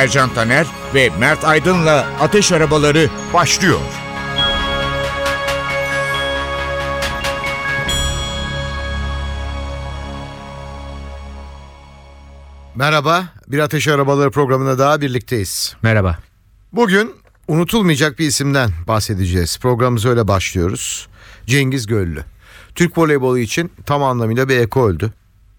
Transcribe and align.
Ercan 0.00 0.34
Taner 0.34 0.66
ve 0.94 1.10
Mert 1.18 1.44
Aydın'la 1.44 2.06
Ateş 2.20 2.52
Arabaları 2.52 3.08
başlıyor. 3.34 3.80
Merhaba, 12.74 13.24
Bir 13.48 13.58
Ateş 13.58 13.88
Arabaları 13.88 14.30
programında 14.30 14.78
daha 14.78 15.00
birlikteyiz. 15.00 15.76
Merhaba. 15.82 16.18
Bugün 16.72 17.14
unutulmayacak 17.48 18.18
bir 18.18 18.26
isimden 18.26 18.70
bahsedeceğiz. 18.88 19.58
Programımıza 19.58 20.08
öyle 20.08 20.28
başlıyoruz. 20.28 21.08
Cengiz 21.46 21.86
Göllü. 21.86 22.24
Türk 22.74 22.98
voleybolu 22.98 23.38
için 23.38 23.72
tam 23.86 24.02
anlamıyla 24.02 24.48
bir 24.48 24.58
ekoldü. 24.58 25.12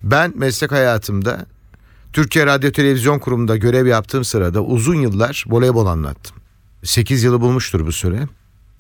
Ben 0.04 0.34
meslek 0.36 0.72
hayatımda 0.72 1.46
Türkiye 2.14 2.46
Radyo 2.46 2.72
Televizyon 2.72 3.20
Kurumu'nda 3.20 3.58
görev 3.58 3.86
yaptığım 3.88 4.24
sırada 4.24 4.64
uzun 4.64 4.96
yıllar 4.96 5.46
voleybol 5.48 5.86
anlattım. 5.86 6.38
8 6.84 7.24
yılı 7.24 7.42
bulmuştur 7.42 7.86
bu 7.86 7.92
süre. 7.92 8.28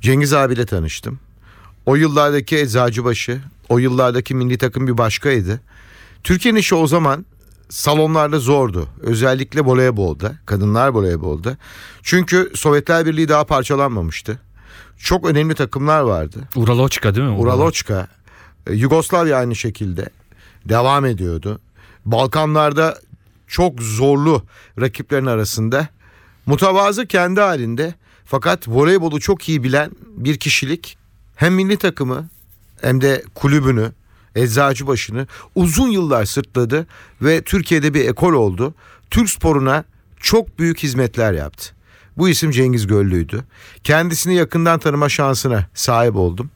Cengiz 0.02 0.34
abiyle 0.34 0.66
tanıştım. 0.66 1.20
O 1.86 1.96
yıllardaki 1.96 2.58
Eczacıbaşı, 2.58 3.42
o 3.70 3.78
yıllardaki 3.78 4.36
milli 4.36 4.58
takım 4.58 4.88
bir 4.88 4.98
başkaydı. 4.98 5.62
Türkiye'nin 6.24 6.60
işi 6.60 6.76
o 6.76 6.88
zaman 6.88 7.26
salonlarda 7.70 8.40
zordu. 8.40 8.88
Özellikle 9.02 9.62
voleybolda, 9.62 10.36
kadınlar 10.46 10.88
voleybolda. 10.88 11.58
Çünkü 12.04 12.52
Sovyetler 12.56 13.06
Birliği 13.06 13.30
daha 13.30 13.44
parçalanmamıştı. 13.44 14.40
Çok 14.98 15.26
önemli 15.26 15.56
takımlar 15.56 16.02
vardı. 16.02 16.40
Uraloçka 16.56 17.16
değil 17.16 17.28
mi? 17.28 17.34
Uraloçka, 17.34 18.08
e, 18.68 18.74
Yugoslavya 18.74 19.38
aynı 19.38 19.56
şekilde 19.56 20.10
devam 20.66 21.06
ediyordu. 21.06 21.60
Balkanlarda 22.06 22.98
çok 23.52 23.82
zorlu 23.82 24.44
rakiplerin 24.80 25.26
arasında 25.26 25.88
mutavazı 26.46 27.06
kendi 27.06 27.42
halinde 27.42 27.94
fakat 28.26 28.68
voleybolu 28.68 29.20
çok 29.20 29.50
iyi 29.50 29.64
bilen 29.64 29.92
bir 30.04 30.38
kişilik 30.38 30.98
hem 31.36 31.54
milli 31.54 31.78
takımı 31.78 32.30
hem 32.82 33.02
de 33.02 33.24
kulübünü 33.36 33.92
Eczacıbaşı'nı 34.36 35.28
uzun 35.56 35.88
yıllar 35.88 36.26
sırtladı 36.26 36.88
ve 37.22 37.42
Türkiye'de 37.42 37.94
bir 37.94 38.10
ekol 38.10 38.34
oldu. 38.34 38.74
Türk 39.10 39.30
sporuna 39.30 39.84
çok 40.20 40.60
büyük 40.60 40.84
hizmetler 40.84 41.34
yaptı. 41.34 41.74
Bu 42.18 42.30
isim 42.30 42.52
Cengiz 42.52 42.88
Göllü'ydü. 42.88 43.44
Kendisini 43.84 44.36
yakından 44.36 44.80
tanıma 44.80 45.10
şansına 45.10 45.66
sahip 45.74 46.16
oldum. 46.16 46.52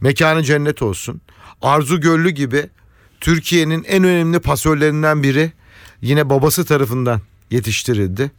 Mekanı 0.00 0.42
cennet 0.42 0.82
olsun. 0.82 1.20
Arzu 1.62 2.00
Göllü 2.00 2.30
gibi 2.30 2.70
Türkiye'nin 3.20 3.84
en 3.84 4.04
önemli 4.04 4.38
pasörlerinden 4.40 5.22
biri 5.22 5.52
yine 6.02 6.30
babası 6.30 6.64
tarafından 6.64 7.20
yetiştirildi. 7.50 8.30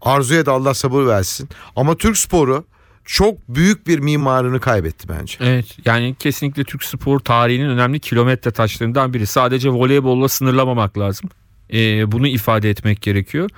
Arzu'ya 0.00 0.46
da 0.46 0.52
Allah 0.52 0.74
sabır 0.74 1.06
versin. 1.06 1.48
Ama 1.76 1.96
Türk 1.96 2.16
sporu 2.16 2.64
çok 3.04 3.48
büyük 3.48 3.86
bir 3.86 3.98
mimarını 3.98 4.60
kaybetti 4.60 5.08
bence. 5.08 5.36
Evet 5.40 5.66
yani 5.84 6.16
kesinlikle 6.18 6.64
Türk 6.64 6.84
spor 6.84 7.18
tarihinin 7.18 7.68
önemli 7.68 8.00
kilometre 8.00 8.50
taşlarından 8.50 9.14
biri. 9.14 9.26
Sadece 9.26 9.70
voleybolla 9.70 10.28
sınırlamamak 10.28 10.98
lazım. 10.98 11.30
Ee, 11.72 12.12
bunu 12.12 12.26
ifade 12.26 12.70
etmek 12.70 13.02
gerekiyor. 13.02 13.50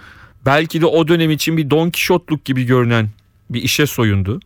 Belki 0.46 0.80
de 0.80 0.86
o 0.86 1.08
dönem 1.08 1.30
için 1.30 1.56
bir 1.56 1.70
Don 1.70 1.90
Kişotluk 1.90 2.44
gibi 2.44 2.64
görünen 2.64 3.10
bir 3.50 3.62
işe 3.62 3.86
soyundu. 3.86 4.40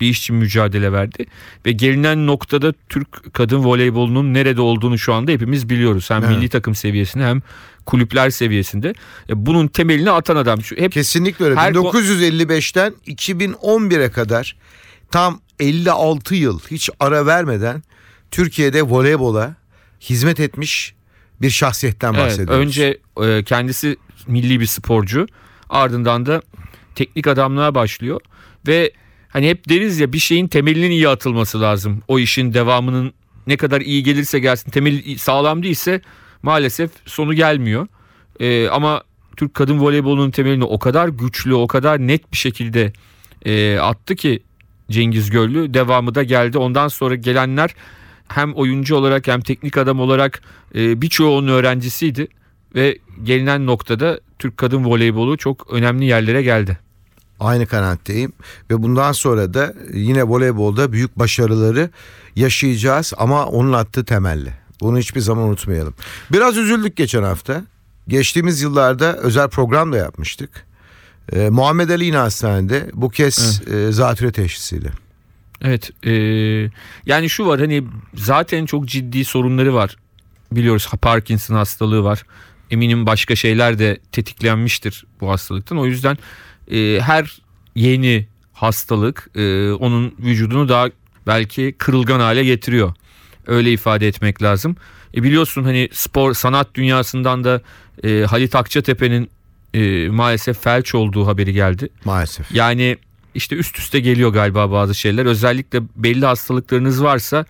Bir 0.00 0.08
iş 0.08 0.18
için 0.18 0.36
mücadele 0.36 0.92
verdi. 0.92 1.26
Ve 1.66 1.72
gelinen 1.72 2.26
noktada 2.26 2.74
Türk 2.88 3.34
kadın 3.34 3.64
voleybolunun 3.64 4.34
nerede 4.34 4.60
olduğunu 4.60 4.98
şu 4.98 5.14
anda 5.14 5.32
hepimiz 5.32 5.68
biliyoruz. 5.68 6.10
Hem 6.10 6.24
Evet. 6.24 6.36
milli 6.36 6.48
takım 6.48 6.74
seviyesinde 6.74 7.24
hem 7.24 7.42
kulüpler 7.86 8.30
seviyesinde. 8.30 8.88
E, 9.28 9.46
bunun 9.46 9.68
temelini 9.68 10.10
atan 10.10 10.36
adam. 10.36 10.62
Şu, 10.62 10.76
hep 10.76 10.92
Kesinlikle 10.92 11.44
öyle. 11.44 11.56
Her 11.56 11.72
ko- 11.72 11.92
1955'ten 11.92 12.94
2011'e 13.06 14.10
kadar 14.10 14.56
tam 15.10 15.40
56 15.60 16.34
yıl 16.34 16.58
hiç 16.70 16.90
ara 17.00 17.26
vermeden 17.26 17.82
Türkiye'de 18.30 18.82
voleybola 18.82 19.54
hizmet 20.00 20.40
etmiş 20.40 20.94
bir 21.42 21.50
şahsiyetten 21.50 22.14
Evet, 22.14 22.24
bahsediyoruz. 22.24 22.66
önce 22.66 22.98
e, 23.22 23.44
kendisi 23.44 23.96
milli 24.26 24.60
bir 24.60 24.66
sporcu 24.66 25.26
ardından 25.70 26.26
da 26.26 26.42
teknik 26.94 27.26
adamlığa 27.26 27.74
başlıyor 27.74 28.20
ve 28.66 28.92
hani 29.34 29.48
hep 29.48 29.68
deriz 29.68 30.00
ya 30.00 30.12
bir 30.12 30.18
şeyin 30.18 30.48
temelinin 30.48 30.90
iyi 30.90 31.08
atılması 31.08 31.60
lazım. 31.60 32.02
O 32.08 32.18
işin 32.18 32.54
devamının 32.54 33.12
ne 33.46 33.56
kadar 33.56 33.80
iyi 33.80 34.02
gelirse 34.02 34.38
gelsin 34.38 34.70
temeli 34.70 35.18
sağlam 35.18 35.62
değilse 35.62 36.00
maalesef 36.42 36.90
sonu 37.06 37.34
gelmiyor. 37.34 37.86
E, 38.40 38.68
ama 38.68 39.02
Türk 39.36 39.54
kadın 39.54 39.80
voleybolunun 39.80 40.30
temelini 40.30 40.64
o 40.64 40.78
kadar 40.78 41.08
güçlü 41.08 41.54
o 41.54 41.66
kadar 41.66 41.98
net 41.98 42.32
bir 42.32 42.36
şekilde 42.36 42.92
e, 43.44 43.78
attı 43.78 44.16
ki 44.16 44.42
Cengiz 44.90 45.30
Göllü 45.30 45.74
devamı 45.74 46.14
da 46.14 46.22
geldi. 46.22 46.58
Ondan 46.58 46.88
sonra 46.88 47.14
gelenler 47.14 47.74
hem 48.28 48.54
oyuncu 48.54 48.96
olarak 48.96 49.28
hem 49.28 49.40
teknik 49.40 49.76
adam 49.76 50.00
olarak 50.00 50.42
e, 50.74 51.02
birçoğunun 51.02 51.48
öğrencisiydi 51.48 52.28
ve 52.74 52.98
gelinen 53.22 53.66
noktada 53.66 54.20
Türk 54.38 54.56
kadın 54.56 54.84
voleybolu 54.84 55.36
çok 55.36 55.72
önemli 55.72 56.04
yerlere 56.04 56.42
geldi. 56.42 56.78
Aynı 57.40 57.66
kanaatteyim 57.66 58.32
ve 58.70 58.82
bundan 58.82 59.12
sonra 59.12 59.54
da 59.54 59.74
yine 59.92 60.22
voleybolda 60.22 60.92
büyük 60.92 61.18
başarıları 61.18 61.90
yaşayacağız 62.36 63.12
ama 63.16 63.46
onun 63.46 63.72
attığı 63.72 64.04
temelli. 64.04 64.52
Bunu 64.80 64.98
hiçbir 64.98 65.20
zaman 65.20 65.48
unutmayalım. 65.48 65.94
Biraz 66.32 66.56
üzüldük 66.56 66.96
geçen 66.96 67.22
hafta. 67.22 67.64
Geçtiğimiz 68.08 68.62
yıllarda 68.62 69.16
özel 69.16 69.48
program 69.48 69.92
da 69.92 69.96
yapmıştık. 69.96 70.66
Ee, 71.32 71.50
Muhammed 71.50 71.90
Ali 71.90 72.04
yine 72.04 72.16
hastanede 72.16 72.90
bu 72.94 73.10
kez 73.10 73.62
e, 73.72 73.92
zatüre 73.92 74.32
teşhisiyle. 74.32 74.88
Evet 75.62 75.90
e, 76.06 76.12
yani 77.06 77.30
şu 77.30 77.46
var 77.46 77.60
hani 77.60 77.84
zaten 78.14 78.66
çok 78.66 78.86
ciddi 78.86 79.24
sorunları 79.24 79.74
var 79.74 79.96
biliyoruz 80.52 80.88
Parkinson 81.02 81.54
hastalığı 81.54 82.04
var 82.04 82.22
eminim 82.70 83.06
başka 83.06 83.36
şeyler 83.36 83.78
de 83.78 83.98
tetiklenmiştir 84.12 85.04
bu 85.20 85.30
hastalıktan 85.30 85.78
o 85.78 85.86
yüzden 85.86 86.18
e, 86.70 87.00
her 87.00 87.38
yeni 87.74 88.26
hastalık 88.52 89.30
e, 89.34 89.72
onun 89.72 90.14
vücudunu 90.18 90.68
daha 90.68 90.88
belki 91.26 91.74
kırılgan 91.78 92.20
hale 92.20 92.44
getiriyor 92.44 92.92
öyle 93.46 93.72
ifade 93.72 94.08
etmek 94.08 94.42
lazım 94.42 94.76
e, 95.14 95.22
biliyorsun 95.22 95.64
hani 95.64 95.88
spor 95.92 96.34
sanat 96.34 96.74
dünyasından 96.74 97.44
da 97.44 97.60
e, 98.04 98.24
Halit 98.24 98.54
Akçatepe'nin 98.54 99.30
e, 99.74 100.08
maalesef 100.08 100.62
felç 100.62 100.94
olduğu 100.94 101.26
haberi 101.26 101.52
geldi 101.52 101.88
Maalesef. 102.04 102.52
yani 102.52 102.96
işte 103.34 103.56
üst 103.56 103.78
üste 103.78 104.00
geliyor 104.00 104.30
galiba 104.30 104.70
bazı 104.70 104.94
şeyler. 104.94 105.26
Özellikle 105.26 105.82
belli 105.96 106.26
hastalıklarınız 106.26 107.02
varsa 107.02 107.44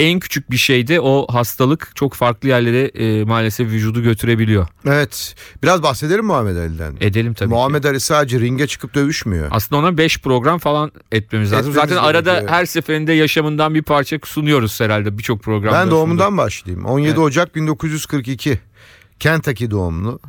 en 0.00 0.20
küçük 0.20 0.50
bir 0.50 0.56
şeyde 0.56 1.00
o 1.00 1.26
hastalık 1.30 1.92
çok 1.94 2.14
farklı 2.14 2.48
yerlere 2.48 2.84
e, 2.84 3.24
maalesef 3.24 3.68
vücudu 3.68 4.02
götürebiliyor. 4.02 4.66
Evet. 4.86 5.34
Biraz 5.62 5.82
bahsedelim 5.82 6.24
Muhammed 6.24 6.56
Ali'den. 6.56 6.96
Edelim 7.00 7.34
tabii. 7.34 7.48
ki. 7.48 7.54
Muhammed 7.54 7.84
Ali 7.84 8.00
sadece 8.00 8.40
ringe 8.40 8.66
çıkıp 8.66 8.94
dövüşmüyor. 8.94 9.48
Aslında 9.50 9.80
ona 9.80 9.98
5 9.98 10.18
program 10.18 10.58
falan 10.58 10.92
etmemiz 11.12 11.52
lazım. 11.52 11.70
Etmemiz 11.70 11.90
Zaten 11.90 12.08
arada 12.08 12.30
gerekiyor. 12.32 12.52
her 12.52 12.66
seferinde 12.66 13.12
yaşamından 13.12 13.74
bir 13.74 13.82
parça 13.82 14.18
sunuyoruz 14.24 14.80
herhalde 14.80 15.18
birçok 15.18 15.42
programda. 15.42 15.78
Ben 15.78 15.90
doğumundan 15.90 16.36
başlayayım. 16.38 16.84
17 16.84 17.08
Evet. 17.08 17.18
Ocak 17.18 17.54
1942. 17.56 18.60
Kentucky 19.20 19.70
doğumlu 19.70 20.20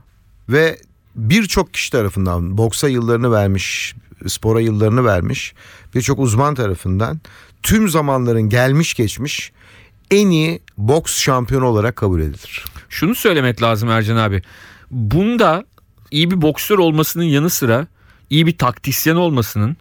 ve 0.50 0.78
birçok 1.16 1.74
kişi 1.74 1.92
tarafından 1.92 2.58
boksa 2.58 2.90
yıllarını 2.90 3.32
vermiş, 3.32 3.96
spora 4.28 4.62
yıllarını 4.62 5.06
vermiş 5.06 5.54
birçok 5.96 6.20
uzman 6.20 6.56
tarafından 6.56 7.22
tüm 7.64 7.90
zamanların 7.90 8.50
gelmiş 8.50 8.94
geçmiş 8.94 9.52
en 10.12 10.30
iyi 10.30 10.60
boks 10.78 11.22
şampiyonu 11.22 11.66
olarak 11.66 11.96
kabul 11.96 12.22
edilir. 12.22 12.66
Şunu 12.90 13.16
söylemek 13.16 13.62
lazım 13.62 13.90
Ercan 13.90 14.18
abi. 14.18 14.42
Bunda 14.92 15.66
iyi 16.12 16.31
bir 16.31 16.42
boksör 16.42 16.78
olmasının 16.78 17.24
yanı 17.24 17.50
sıra 17.50 17.88
iyi 18.30 18.46
bir 18.46 18.57
taktisyen 18.57 19.16
olmasının 19.16 19.78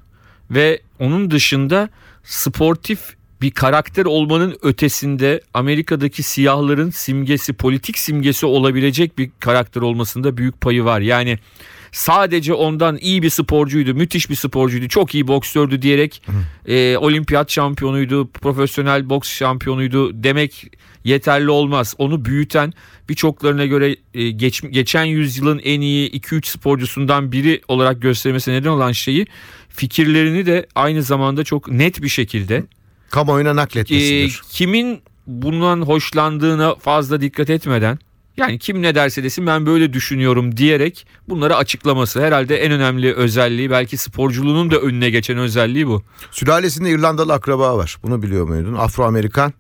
ve 0.51 0.81
onun 0.99 1.31
dışında 1.31 1.89
sportif 2.25 3.17
bir 3.41 3.51
karakter 3.51 4.05
olmanın 4.05 4.57
ötesinde 4.63 5.41
Amerika'daki 5.55 6.23
siyahların 6.23 6.91
simgesi, 6.91 7.53
politik 7.53 7.99
simgesi 7.99 8.47
olabilecek 8.47 9.19
bir 9.19 9.31
karakter 9.41 9.81
olmasında 9.81 10.37
büyük 10.37 10.61
payı 10.61 10.85
var. 10.85 11.01
Yani 11.01 11.39
sadece 11.95 12.55
ondan 12.55 12.97
iyi 12.97 13.23
bir 13.23 13.31
sporcuydu, 13.31 13.95
müthiş 13.95 14.31
bir 14.31 14.35
sporcuydu, 14.35 14.89
çok 14.89 15.15
iyi 15.15 15.29
boksördü 15.29 15.83
diyerek 15.83 16.23
e, 16.67 16.97
olimpiyat 16.97 17.51
şampiyonuydu, 17.51 18.29
profesyonel 18.29 19.11
boks 19.11 19.31
şampiyonuydu 19.31 20.23
demek 20.23 20.71
yeterli 21.05 21.51
olmaz. 21.51 21.95
Onu 21.99 22.25
büyüten 22.25 22.73
birçoklarına 23.09 23.67
göre 23.67 23.97
e, 24.15 24.31
geç, 24.31 24.63
geçen 24.71 25.05
yüzyılın 25.05 25.61
en 25.65 25.81
iyi 25.81 26.11
2-3 26.11 26.47
sporcusundan 26.47 27.33
biri 27.33 27.61
olarak 27.69 28.03
göstermesine 28.03 28.55
neden 28.55 28.69
olan 28.69 28.93
şeyi 28.93 29.27
fikirlerini 29.69 30.47
de 30.47 30.67
aynı 30.75 31.03
zamanda 31.03 31.45
çok 31.45 31.71
net 31.71 32.03
bir 32.03 32.09
şekilde 32.09 32.65
Kamuoyuna 33.11 33.51
e, 33.51 33.57
nakletmesidir. 33.57 34.43
kimin 34.51 35.03
bundan 35.27 35.83
hoşlandığına 35.83 36.75
fazla 36.75 37.21
dikkat 37.21 37.51
etmeden 37.51 37.99
yani 38.37 38.59
kim 38.59 38.83
ne 38.83 38.95
derse 38.95 39.23
desin 39.23 39.47
ben 39.47 39.67
böyle 39.67 39.93
düşünüyorum 39.93 40.57
diyerek 40.57 41.07
bunları 41.29 41.57
açıklaması 41.57 42.23
herhalde 42.23 42.57
en 42.57 42.73
önemli 42.73 43.15
özelliği 43.15 43.71
belki 43.71 43.97
sporculuğunun 43.97 44.71
da 44.71 44.79
önüne 44.79 45.11
geçen 45.11 45.39
özelliği 45.39 45.87
bu. 45.87 46.03
Sülalesinde 46.31 46.91
İrlandalı 46.91 47.33
akraba 47.33 47.77
var. 47.77 47.97
Bunu 48.03 48.23
biliyor 48.23 48.49
muydun? 48.49 48.75
Afro-Amerikan 48.75 49.53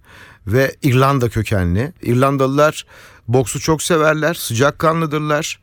ve 0.47 0.75
İrlanda 0.83 1.29
kökenli. 1.29 1.93
İrlandalılar 2.03 2.87
boksu 3.29 3.61
çok 3.61 3.83
severler, 3.83 4.35
sıcakkanlıdırlar 4.35 5.61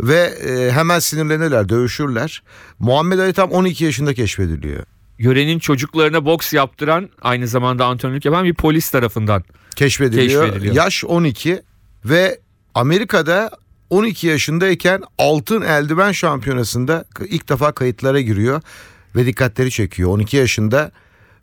ve 0.00 0.18
e, 0.48 0.72
hemen 0.72 0.98
sinirlenirler, 0.98 1.68
dövüşürler. 1.68 2.42
Muhammed 2.78 3.18
Ali 3.18 3.32
tam 3.32 3.50
12 3.50 3.84
yaşında 3.84 4.14
keşfediliyor. 4.14 4.84
Yörenin 5.18 5.58
çocuklarına 5.58 6.24
boks 6.24 6.52
yaptıran 6.52 7.08
aynı 7.22 7.48
zamanda 7.48 7.86
antrenörlük 7.86 8.24
yapan 8.24 8.44
bir 8.44 8.54
polis 8.54 8.90
tarafından. 8.90 9.44
Keşfediliyor. 9.76 10.44
Keşfediliyor. 10.44 10.74
Yaş 10.74 11.04
12 11.04 11.62
ve 12.04 12.38
Amerika'da 12.78 13.50
12 13.90 14.26
yaşındayken 14.26 15.02
altın 15.18 15.62
eldiven 15.62 16.12
şampiyonasında 16.12 17.04
ilk 17.28 17.48
defa 17.48 17.72
kayıtlara 17.72 18.20
giriyor 18.20 18.62
ve 19.16 19.26
dikkatleri 19.26 19.70
çekiyor. 19.70 20.10
12 20.10 20.36
yaşında 20.36 20.92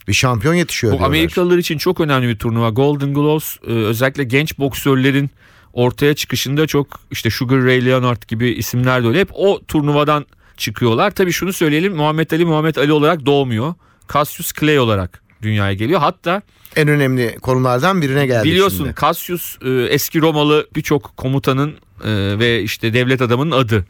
bir 0.07 0.13
şampiyon 0.13 0.53
yetişiyor 0.53 0.93
Bu 0.93 0.97
diyorlar. 0.97 1.15
Amerikalılar 1.15 1.57
için 1.57 1.77
çok 1.77 2.01
önemli 2.01 2.27
bir 2.27 2.39
turnuva. 2.39 2.69
Golden 2.69 3.13
Gloves 3.13 3.57
e, 3.67 3.71
özellikle 3.71 4.23
genç 4.23 4.59
boksörlerin 4.59 5.29
ortaya 5.73 6.15
çıkışında 6.15 6.67
çok 6.67 6.99
işte 7.11 7.29
Sugar 7.29 7.63
Ray 7.63 7.85
Leonard 7.85 8.23
gibi 8.27 8.49
isimler 8.49 9.03
de 9.03 9.07
öyle. 9.07 9.19
Hep 9.19 9.29
o 9.33 9.65
turnuvadan 9.67 10.25
çıkıyorlar. 10.57 11.11
Tabii 11.11 11.31
şunu 11.31 11.53
söyleyelim 11.53 11.95
Muhammed 11.95 12.31
Ali 12.31 12.45
Muhammed 12.45 12.75
Ali 12.75 12.91
olarak 12.91 13.25
doğmuyor. 13.25 13.73
Cassius 14.13 14.53
Clay 14.53 14.79
olarak 14.79 15.24
dünyaya 15.45 15.73
geliyor. 15.73 15.99
Hatta 15.99 16.41
En 16.75 16.87
önemli 16.87 17.37
konulardan 17.41 18.01
birine 18.01 18.25
geldi 18.25 18.47
biliyorsun 18.47 18.77
şimdi. 18.77 18.95
Cassius 19.01 19.57
e, 19.65 19.69
eski 19.69 20.21
Romalı 20.21 20.67
birçok 20.75 21.17
komutanın 21.17 21.69
e, 22.03 22.39
ve 22.39 22.61
işte 22.61 22.93
devlet 22.93 23.21
adamının 23.21 23.51
adı. 23.51 23.85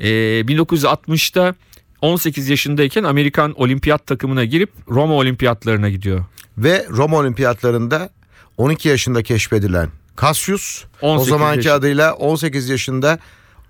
E, 0.00 0.08
1960'ta 0.40 1.54
18 2.02 2.48
yaşındayken 2.48 3.04
Amerikan 3.04 3.52
olimpiyat 3.60 4.06
takımına 4.06 4.44
girip 4.44 4.70
Roma 4.88 5.14
olimpiyatlarına 5.14 5.90
gidiyor. 5.90 6.24
Ve 6.58 6.86
Roma 6.90 7.16
olimpiyatlarında 7.16 8.10
12 8.56 8.88
yaşında 8.88 9.22
keşfedilen 9.22 9.88
Cassius 10.20 10.84
o 11.02 11.08
18 11.08 11.28
zamanki 11.28 11.56
yaşında. 11.56 11.74
adıyla 11.74 12.14
18 12.14 12.68
yaşında 12.68 13.18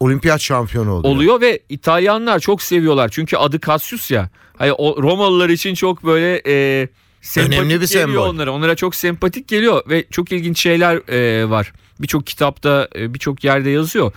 olimpiyat 0.01 0.41
şampiyonu 0.41 0.93
oluyor. 0.93 1.15
oluyor 1.15 1.41
ve 1.41 1.61
İtalyanlar 1.69 2.39
çok 2.41 2.63
seviyorlar. 2.63 3.09
Çünkü 3.09 3.37
adı 3.37 3.61
Cassius 3.61 4.11
ya. 4.11 4.31
Hani 4.59 4.71
Romalılar 4.79 5.49
için 5.49 5.75
çok 5.75 6.05
böyle 6.05 6.43
e, 6.47 6.89
sempatik 7.25 7.59
Önemli 7.59 7.81
bir 7.81 7.89
geliyor 7.89 8.07
sembol. 8.09 8.29
onlara. 8.29 8.53
Onlara 8.53 8.75
çok 8.75 8.95
sempatik 8.95 9.49
geliyor 9.49 9.83
ve 9.89 10.05
çok 10.11 10.33
ilginç 10.33 10.61
şeyler 10.61 11.09
e, 11.13 11.51
var. 11.51 11.73
Birçok 12.01 12.27
kitapta, 12.27 12.89
e, 12.97 13.15
birçok 13.15 13.45
yerde 13.45 13.71
yazıyor. 13.71 14.13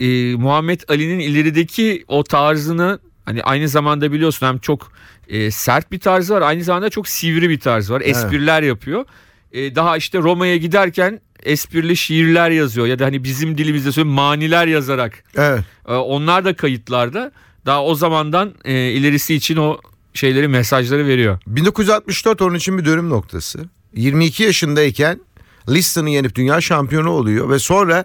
E, 0.00 0.34
Muhammed 0.34 0.80
Ali'nin 0.88 1.18
ilerideki 1.18 2.04
o 2.08 2.24
tarzını 2.24 2.98
hani 3.24 3.42
aynı 3.42 3.68
zamanda 3.68 4.12
biliyorsun 4.12 4.46
hem 4.46 4.58
çok 4.58 4.92
e, 5.28 5.50
sert 5.50 5.92
bir 5.92 6.00
tarzı 6.00 6.34
var, 6.34 6.42
aynı 6.42 6.64
zamanda 6.64 6.90
çok 6.90 7.08
sivri 7.08 7.48
bir 7.50 7.60
tarzı 7.60 7.94
var. 7.94 8.02
Espriler 8.04 8.62
yapıyor. 8.62 9.04
E, 9.52 9.74
daha 9.74 9.96
işte 9.96 10.18
Roma'ya 10.18 10.56
giderken 10.56 11.20
esprili 11.42 11.96
şiirler 11.96 12.50
yazıyor 12.50 12.86
ya 12.86 12.98
da 12.98 13.04
hani 13.04 13.24
bizim 13.24 13.58
dilimizde 13.58 13.92
söyleyeyim 13.92 14.14
maniler 14.14 14.66
yazarak 14.66 15.24
Evet. 15.36 15.60
ee, 15.88 15.92
Onlar 15.92 16.44
da 16.44 16.54
kayıtlarda. 16.56 17.32
Daha 17.66 17.84
o 17.84 17.94
zamandan 17.94 18.54
e, 18.64 18.72
ilerisi 18.90 19.34
için 19.34 19.56
o 19.56 19.78
şeyleri 20.16 20.48
mesajları 20.48 21.06
veriyor. 21.06 21.38
1964 21.46 22.42
onun 22.42 22.54
için 22.54 22.78
bir 22.78 22.84
dönüm 22.84 23.10
noktası. 23.10 23.68
22 23.94 24.42
yaşındayken 24.42 25.20
Liston'u 25.68 26.08
yenip 26.08 26.34
dünya 26.34 26.60
şampiyonu 26.60 27.10
oluyor 27.10 27.50
ve 27.50 27.58
sonra 27.58 28.04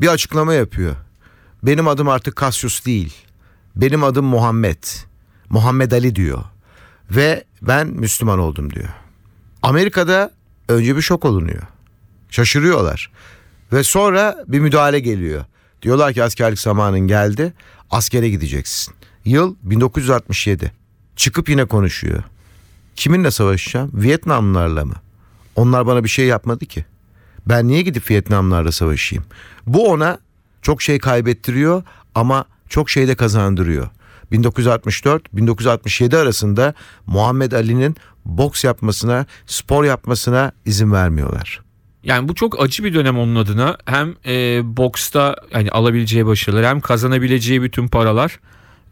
bir 0.00 0.08
açıklama 0.08 0.54
yapıyor. 0.54 0.96
Benim 1.62 1.88
adım 1.88 2.08
artık 2.08 2.40
Cassius 2.40 2.86
değil. 2.86 3.14
Benim 3.76 4.04
adım 4.04 4.24
Muhammed. 4.24 4.84
Muhammed 5.50 5.92
Ali 5.92 6.16
diyor. 6.16 6.44
Ve 7.10 7.44
ben 7.62 7.86
Müslüman 7.86 8.38
oldum 8.38 8.72
diyor. 8.72 8.88
Amerika'da 9.62 10.30
önce 10.68 10.96
bir 10.96 11.02
şok 11.02 11.24
olunuyor. 11.24 11.62
Şaşırıyorlar. 12.30 13.10
Ve 13.72 13.82
sonra 13.82 14.44
bir 14.48 14.60
müdahale 14.60 15.00
geliyor. 15.00 15.44
Diyorlar 15.82 16.12
ki 16.12 16.24
askerlik 16.24 16.58
zamanın 16.58 17.00
geldi. 17.00 17.52
Askere 17.90 18.28
gideceksin. 18.28 18.94
Yıl 19.24 19.56
1967. 19.62 20.72
Çıkıp 21.16 21.48
yine 21.48 21.64
konuşuyor. 21.64 22.22
Kiminle 22.96 23.30
savaşacağım? 23.30 23.90
Vietnamlılarla 23.94 24.84
mı? 24.84 24.94
Onlar 25.56 25.86
bana 25.86 26.04
bir 26.04 26.08
şey 26.08 26.26
yapmadı 26.26 26.66
ki. 26.66 26.84
Ben 27.46 27.68
niye 27.68 27.82
gidip 27.82 28.10
Vietnamlarla 28.10 28.72
savaşayım? 28.72 29.24
Bu 29.66 29.90
ona 29.90 30.18
çok 30.62 30.82
şey 30.82 30.98
kaybettiriyor 30.98 31.82
ama 32.14 32.44
çok 32.68 32.90
şey 32.90 33.08
de 33.08 33.14
kazandırıyor. 33.14 33.88
1964-1967 34.32 36.16
arasında 36.16 36.74
Muhammed 37.06 37.52
Ali'nin 37.52 37.96
boks 38.24 38.64
yapmasına, 38.64 39.26
spor 39.46 39.84
yapmasına 39.84 40.52
izin 40.64 40.92
vermiyorlar. 40.92 41.60
Yani 42.04 42.28
bu 42.28 42.34
çok 42.34 42.62
acı 42.62 42.84
bir 42.84 42.94
dönem 42.94 43.18
onun 43.18 43.36
adına. 43.36 43.76
Hem 43.84 44.14
e, 44.26 44.60
boksta 44.76 45.36
yani 45.52 45.70
alabileceği 45.70 46.26
başarılar 46.26 46.66
hem 46.66 46.80
kazanabileceği 46.80 47.62
bütün 47.62 47.88
paralar 47.88 48.40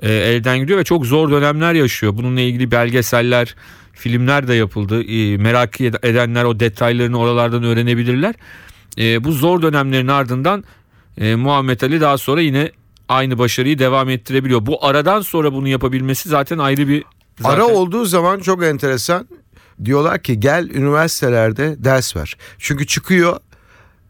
e, 0.02 0.12
elden 0.12 0.58
gidiyor 0.58 0.78
ve 0.78 0.84
çok 0.84 1.06
zor 1.06 1.30
dönemler 1.30 1.74
yaşıyor. 1.74 2.16
Bununla 2.16 2.40
ilgili 2.40 2.70
belgeseller, 2.70 3.54
filmler 3.92 4.48
de 4.48 4.54
yapıldı. 4.54 5.02
E, 5.02 5.36
merak 5.36 5.80
ed- 5.80 6.06
edenler 6.08 6.44
o 6.44 6.60
detaylarını 6.60 7.18
oralardan 7.18 7.62
öğrenebilirler. 7.64 8.34
E, 8.98 9.24
bu 9.24 9.32
zor 9.32 9.62
dönemlerin 9.62 10.08
ardından 10.08 10.64
e, 11.18 11.34
Muhammed 11.34 11.80
Ali 11.80 12.00
daha 12.00 12.18
sonra 12.18 12.40
yine 12.40 12.70
aynı 13.08 13.38
başarıyı 13.38 13.78
devam 13.78 14.08
ettirebiliyor. 14.08 14.66
Bu 14.66 14.86
aradan 14.86 15.20
sonra 15.20 15.52
bunu 15.52 15.68
yapabilmesi 15.68 16.28
zaten 16.28 16.58
ayrı 16.58 16.88
bir 16.88 17.04
zaten- 17.40 17.54
Ara 17.54 17.64
olduğu 17.66 18.04
zaman 18.04 18.40
çok 18.40 18.64
enteresan. 18.64 19.28
Diyorlar 19.84 20.22
ki 20.22 20.40
gel 20.40 20.68
üniversitelerde 20.70 21.74
ders 21.78 22.16
ver. 22.16 22.36
Çünkü 22.58 22.86
çıkıyor 22.86 23.36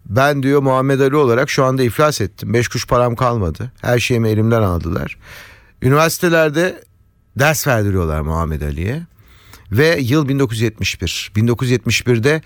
ben 0.06 0.42
diyor 0.42 0.62
Muhammed 0.62 1.00
Ali 1.00 1.16
olarak 1.16 1.50
şu 1.50 1.64
anda 1.64 1.82
iflas 1.82 2.20
ettim. 2.20 2.54
Beş 2.54 2.68
kuş 2.68 2.86
param 2.86 3.16
kalmadı. 3.16 3.72
Her 3.82 3.98
şeyimi 3.98 4.28
elimden 4.28 4.62
aldılar. 4.62 5.16
Üniversitelerde 5.82 6.82
ders 7.38 7.66
verdiriyorlar 7.66 8.20
Muhammed 8.20 8.62
Ali'ye. 8.62 9.02
Ve 9.72 9.98
yıl 10.00 10.28
1971. 10.28 11.32
1971'de 11.36 12.42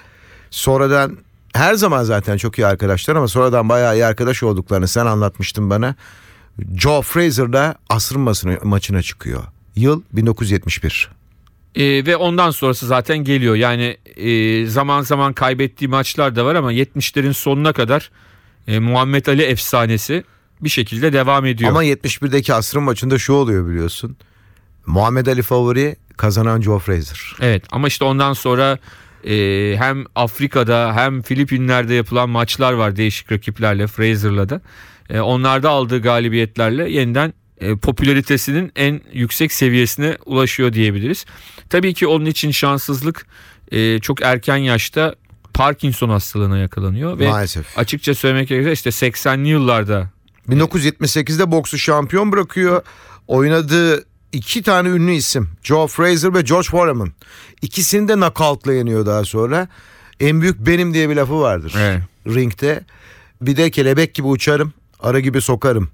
sonradan 0.50 1.18
her 1.52 1.74
zaman 1.74 2.04
zaten 2.04 2.36
çok 2.36 2.58
iyi 2.58 2.66
arkadaşlar 2.66 3.16
ama 3.16 3.28
sonradan 3.28 3.68
bayağı 3.68 3.96
iyi 3.96 4.04
arkadaş 4.04 4.42
olduklarını 4.42 4.88
sen 4.88 5.06
anlatmıştın 5.06 5.70
bana. 5.70 5.94
Joe 6.76 7.02
Fraser'la 7.02 7.74
asrın 7.88 8.58
maçına 8.62 9.02
çıkıyor. 9.02 9.44
Yıl 9.76 10.02
1971. 10.12 11.10
Ee, 11.74 12.06
ve 12.06 12.16
ondan 12.16 12.50
sonrası 12.50 12.86
zaten 12.86 13.18
geliyor. 13.18 13.54
Yani 13.54 13.96
e, 14.16 14.66
zaman 14.66 15.02
zaman 15.02 15.32
kaybettiği 15.32 15.88
maçlar 15.88 16.36
da 16.36 16.44
var 16.44 16.54
ama 16.54 16.72
70'lerin 16.72 17.32
sonuna 17.32 17.72
kadar 17.72 18.10
e, 18.68 18.78
Muhammed 18.78 19.26
Ali 19.26 19.42
efsanesi 19.42 20.24
bir 20.60 20.68
şekilde 20.68 21.12
devam 21.12 21.46
ediyor. 21.46 21.70
Ama 21.70 21.84
71'deki 21.84 22.54
asrın 22.54 22.82
maçında 22.82 23.18
şu 23.18 23.32
oluyor 23.32 23.68
biliyorsun. 23.68 24.16
Muhammed 24.86 25.26
Ali 25.26 25.42
favori 25.42 25.96
kazanan 26.16 26.60
Joe 26.60 26.78
Fraser. 26.78 27.20
Evet 27.40 27.64
ama 27.70 27.88
işte 27.88 28.04
ondan 28.04 28.32
sonra 28.32 28.78
e, 29.26 29.34
hem 29.78 30.04
Afrika'da 30.14 30.92
hem 30.96 31.22
Filipinler'de 31.22 31.94
yapılan 31.94 32.28
maçlar 32.30 32.72
var 32.72 32.96
değişik 32.96 33.32
rakiplerle 33.32 33.86
Fraser'la 33.86 34.48
da. 34.48 34.60
E, 35.10 35.20
onlarda 35.20 35.70
aldığı 35.70 36.02
galibiyetlerle 36.02 36.90
yeniden 36.90 37.34
e, 37.60 37.76
popülaritesinin 37.76 38.72
en 38.76 39.00
yüksek 39.12 39.52
seviyesine 39.52 40.16
ulaşıyor 40.26 40.72
diyebiliriz. 40.72 41.26
Tabii 41.70 41.94
ki 41.94 42.06
onun 42.06 42.26
için 42.26 42.50
şanssızlık 42.50 43.26
e, 43.72 43.98
çok 44.00 44.22
erken 44.22 44.56
yaşta 44.56 45.14
Parkinson 45.54 46.08
hastalığına 46.08 46.58
yakalanıyor 46.58 47.18
ve 47.18 47.28
Maalesef. 47.28 47.78
açıkça 47.78 48.14
söylemek 48.14 48.48
gerekirse 48.48 48.72
işte 48.72 48.90
80'li 48.90 49.48
yıllarda 49.48 50.10
1978'de 50.48 51.50
boksu 51.50 51.78
şampiyon 51.78 52.32
bırakıyor. 52.32 52.82
Oynadığı 53.26 54.04
iki 54.32 54.62
tane 54.62 54.88
ünlü 54.88 55.12
isim. 55.12 55.48
Joe 55.62 55.86
Fraser 55.86 56.34
ve 56.34 56.40
George 56.40 56.68
Foreman. 56.68 57.12
İkisini 57.62 58.08
de 58.08 58.14
knockout'la 58.14 58.72
yeniyor 58.72 59.06
daha 59.06 59.24
sonra. 59.24 59.68
En 60.20 60.40
büyük 60.40 60.66
benim 60.66 60.94
diye 60.94 61.08
bir 61.08 61.16
lafı 61.16 61.40
vardır. 61.40 61.74
Evet. 61.78 62.02
Ringde. 62.26 62.84
Bir 63.42 63.56
de 63.56 63.70
kelebek 63.70 64.14
gibi 64.14 64.26
uçarım 64.26 64.72
ara 65.00 65.20
gibi 65.20 65.40
sokarım. 65.40 65.88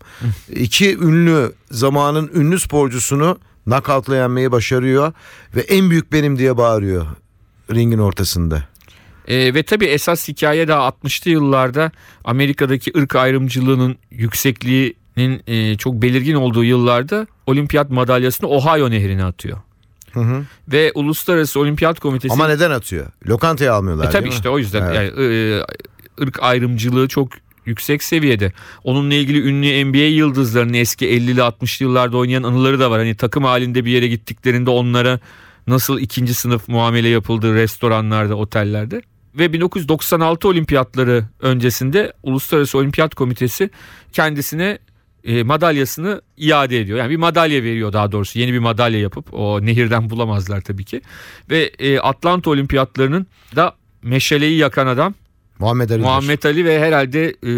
İki 0.49 0.99
ünlü 0.99 1.53
zamanın 1.71 2.31
ünlü 2.35 2.61
sporcusunu 2.61 3.39
knockoutla 3.65 4.17
yenmeyi 4.17 4.53
başarıyor 4.53 5.13
ve 5.57 5.61
en 5.61 5.91
büyük 5.91 6.13
benim 6.13 6.39
diye 6.39 6.57
bağırıyor 6.57 7.07
ringin 7.75 7.99
ortasında. 7.99 8.65
E, 9.29 9.55
ve 9.55 9.63
tabii 9.63 9.85
esas 9.87 10.29
hikaye 10.29 10.69
daha 10.69 10.89
60'lı 10.89 11.31
yıllarda 11.31 11.91
Amerika'daki 12.25 12.93
ırk 12.97 13.17
ayrımcılığının 13.17 13.97
yüksekliğinin 14.11 15.43
e, 15.47 15.77
çok 15.77 15.95
belirgin 15.95 16.35
olduğu 16.35 16.65
yıllarda 16.65 17.27
olimpiyat 17.47 17.91
madalyasını 17.91 18.49
Ohio 18.49 18.91
nehrine 18.91 19.25
atıyor. 19.25 19.59
Hı 20.13 20.21
hı. 20.21 20.43
Ve 20.69 20.93
Uluslararası 20.95 21.61
Olimpiyat 21.61 22.01
Komitesi 22.01 22.33
Ama 22.33 22.49
neden 22.49 22.71
atıyor? 22.71 23.07
Lokantaya 23.29 23.75
almıyorlar 23.75 24.05
E 24.05 24.11
tabii 24.11 24.25
değil 24.25 24.33
mi? 24.33 24.37
işte 24.37 24.49
o 24.49 24.59
yüzden 24.59 24.83
Evet. 24.83 24.97
yani 24.97 25.35
e, 25.35 25.63
ırk 26.21 26.43
ayrımcılığı 26.43 27.09
çok 27.09 27.29
yüksek 27.67 28.03
seviyede. 28.03 28.53
Onunla 28.85 29.15
ilgili 29.15 29.49
ünlü 29.49 29.85
NBA 29.85 29.97
yıldızlarının 29.99 30.75
eski 30.75 31.07
50'li 31.07 31.41
60'lı 31.41 31.85
yıllarda 31.85 32.17
oynayan 32.17 32.43
anıları 32.43 32.81
da 32.81 32.91
var. 32.91 32.99
Hani 32.99 33.15
takım 33.17 33.45
halinde 33.45 33.85
bir 33.85 33.91
yere 33.91 34.09
gittiklerinde 34.09 34.71
onlara 34.71 35.21
nasıl 35.67 35.99
ikinci 35.99 36.35
sınıf 36.35 36.69
muamele 36.69 37.09
yapıldığı 37.09 37.55
restoranlarda, 37.55 38.35
otellerde. 38.35 39.03
Ve 39.39 39.53
1996 39.53 40.49
olimpiyatları 40.49 41.25
öncesinde 41.41 42.13
Uluslararası 42.23 42.79
Olimpiyat 42.79 43.15
Komitesi 43.15 43.71
kendisine 44.13 44.79
e, 45.25 45.43
madalyasını 45.43 46.23
iade 46.37 46.81
ediyor. 46.81 46.99
Yani 46.99 47.11
bir 47.11 47.17
madalya 47.17 47.63
veriyor 47.63 47.93
daha 47.93 48.13
doğrusu. 48.13 48.39
Yeni 48.39 48.53
bir 48.53 48.59
madalya 48.59 49.01
yapıp 49.01 49.35
o 49.35 49.67
nehirden 49.67 50.11
bulamazlar 50.11 50.61
tabii 50.61 50.85
ki. 50.85 51.03
Ve 51.51 51.63
e, 51.79 51.99
Atlanta 51.99 52.51
olimpiyatlarının 52.51 53.27
da 53.57 53.75
meşaleyi 54.03 54.59
yakan 54.59 54.87
adam 54.87 55.15
Muhammed 55.59 55.91
Ali. 55.91 56.03
Muhammed 56.03 56.43
Ali 56.43 56.65
ve 56.65 56.81
herhalde 56.81 57.37
e, 57.43 57.53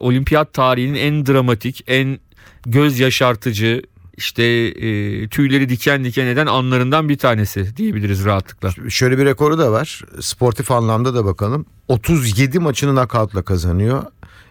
olimpiyat 0.00 0.52
tarihinin 0.52 0.98
en 0.98 1.26
dramatik, 1.26 1.84
en 1.86 2.18
göz 2.66 2.98
yaşartıcı, 2.98 3.82
işte 4.16 4.42
e, 4.42 5.28
tüyleri 5.28 5.68
diken 5.68 6.04
diken 6.04 6.26
eden 6.26 6.46
anlarından 6.46 7.08
bir 7.08 7.18
tanesi 7.18 7.76
diyebiliriz 7.76 8.24
rahatlıkla. 8.24 8.90
Şöyle 8.90 9.18
bir 9.18 9.24
rekoru 9.24 9.58
da 9.58 9.72
var. 9.72 10.02
Sportif 10.20 10.70
anlamda 10.70 11.14
da 11.14 11.24
bakalım. 11.24 11.66
37 11.88 12.58
maçını 12.58 12.90
knockoutla 12.94 13.42
kazanıyor. 13.42 14.02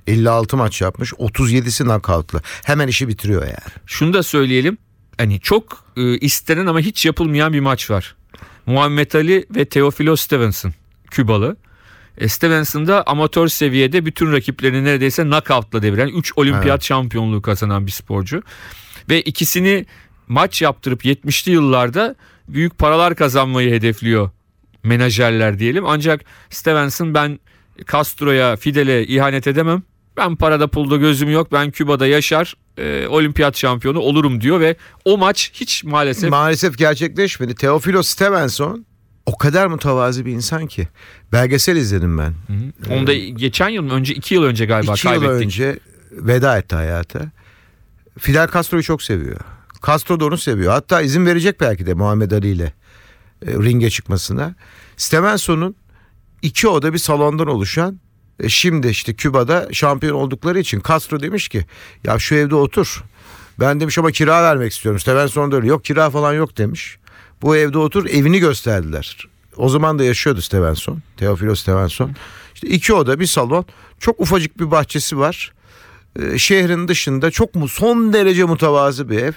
56 0.08 0.58
maç 0.58 0.82
yapmış. 0.82 1.12
37'si 1.14 1.84
knockoutla. 1.84 2.42
Hemen 2.66 2.88
işi 2.88 3.08
bitiriyor 3.08 3.42
yani. 3.42 3.74
Şunu 3.86 4.14
da 4.14 4.24
söyleyelim. 4.24 4.78
Hani 5.18 5.40
çok 5.40 5.86
e, 5.98 6.18
istenen 6.18 6.66
ama 6.66 6.80
hiç 6.80 7.06
yapılmayan 7.06 7.54
bir 7.54 7.60
maç 7.60 7.92
var. 7.92 8.16
Muhammed 8.66 9.14
Ali 9.14 9.46
ve 9.56 9.66
Teofilo 9.66 10.16
Stevenson 10.16 10.74
Kübalı. 11.12 11.58
E, 12.18 12.28
Stevenson 12.28 12.88
da 12.88 13.04
amatör 13.08 13.48
seviyede 13.48 14.06
bütün 14.06 14.32
rakiplerini 14.32 14.84
neredeyse 14.84 15.24
knockoutla 15.24 15.82
deviren 15.82 16.08
3 16.08 16.34
olimpiyat 16.36 16.66
Evet. 16.66 16.84
şampiyonluğu 16.84 17.42
kazanan 17.42 17.88
bir 17.88 17.92
sporcu. 17.92 18.44
Ve 19.10 19.22
ikisini 19.22 19.86
maç 20.28 20.62
yaptırıp 20.62 21.06
70'li 21.06 21.52
yıllarda 21.52 22.16
büyük 22.48 22.78
paralar 22.78 23.16
kazanmayı 23.16 23.72
hedefliyor 23.72 24.30
menajerler 24.84 25.60
diyelim. 25.60 25.86
Ancak 25.86 26.22
Stevenson 26.50 27.14
ben 27.14 27.40
Castro'ya, 27.92 28.56
Fidel'e 28.56 29.04
ihanet 29.08 29.48
edemem. 29.48 29.84
Ben 30.18 30.36
parada 30.36 30.68
pulda 30.68 30.98
gözüm 30.98 31.30
yok. 31.32 31.52
Ben 31.52 31.72
Küba'da 31.72 32.08
yaşar, 32.08 32.56
e, 32.78 33.08
olimpiyat 33.08 33.58
şampiyonu 33.58 34.00
olurum 34.00 34.42
diyor 34.42 34.60
ve 34.60 34.76
o 35.06 35.18
maç 35.18 35.52
hiç 35.54 35.84
maalesef 35.84 36.30
Maalesef 36.30 36.78
gerçekleşmedi. 36.78 37.56
Teofilo 37.56 38.04
Stevenson 38.04 38.86
o 39.26 39.38
kadar 39.38 39.68
mütevazi 39.68 40.26
bir 40.26 40.32
insan 40.32 40.68
ki. 40.68 40.88
Belgesel 41.32 41.76
izledim 41.76 42.18
ben. 42.18 42.34
onu 42.90 43.08
da 43.08 43.14
geçen 43.14 43.70
yıl 43.70 43.84
mı 43.84 43.94
önce 43.94 44.14
iki 44.14 44.34
yıl 44.36 44.44
önce 44.44 44.66
galiba 44.66 44.94
İki 44.94 45.08
yıl 45.08 45.14
kaybettik. 45.22 45.46
önce 45.46 45.80
veda 46.12 46.58
etti 46.58 46.76
hayata. 46.76 47.32
Fidel 48.20 48.48
Castro'yu 48.54 48.84
çok 48.84 49.04
seviyor. 49.04 49.40
Castro 49.88 50.20
da 50.20 50.26
onu 50.26 50.38
seviyor. 50.38 50.72
Hatta 50.72 51.02
izin 51.02 51.26
verecek 51.26 51.62
belki 51.62 51.86
de 51.86 51.94
Muhammed 51.94 52.32
Ali 52.32 52.48
ile 52.48 52.74
e, 53.48 53.54
ringe 53.54 53.90
çıkmasına. 53.90 54.56
Stevenson'un 54.98 55.76
iki 56.42 56.68
oda 56.68 56.94
bir 56.94 56.98
salondan 56.98 57.48
oluşan 57.48 58.00
e, 58.40 58.50
şimdi 58.50 58.88
işte 58.88 59.14
Küba'da 59.14 59.68
şampiyon 59.72 60.16
oldukları 60.16 60.60
için 60.60 60.82
Castro 60.88 61.20
demiş 61.20 61.50
ki 61.50 61.66
ya 62.04 62.20
şu 62.20 62.36
evde 62.36 62.56
otur. 62.56 63.04
Ben 63.60 63.80
demiş 63.80 63.98
ama 63.98 64.12
kira 64.12 64.44
vermek 64.44 64.72
istiyorum. 64.72 65.00
Stevenson 65.00 65.52
da 65.52 65.56
öyle 65.56 65.68
yok 65.68 65.86
kira 65.86 66.10
falan 66.10 66.34
yok 66.34 66.58
demiş. 66.58 66.98
Bu 67.42 67.56
evde 67.56 67.78
otur 67.78 68.06
evini 68.06 68.40
gösterdiler. 68.40 69.28
O 69.58 69.70
zaman 69.70 70.00
da 70.00 70.04
yaşıyordu 70.04 70.42
Stevenson. 70.42 71.02
Teofilo 71.18 71.56
Stevenson. 71.56 72.12
İşte 72.54 72.68
iki 72.68 72.94
oda 72.94 73.20
bir 73.20 73.26
salon. 73.26 73.66
Çok 74.00 74.20
ufacık 74.20 74.60
bir 74.60 74.72
bahçesi 74.72 75.18
var. 75.18 75.54
Ee, 76.20 76.38
şehrin 76.38 76.88
dışında 76.88 77.32
çok 77.32 77.56
mu 77.56 77.68
son 77.68 78.14
derece 78.14 78.46
mütevazı 78.46 79.10
bir 79.10 79.18
ev. 79.20 79.32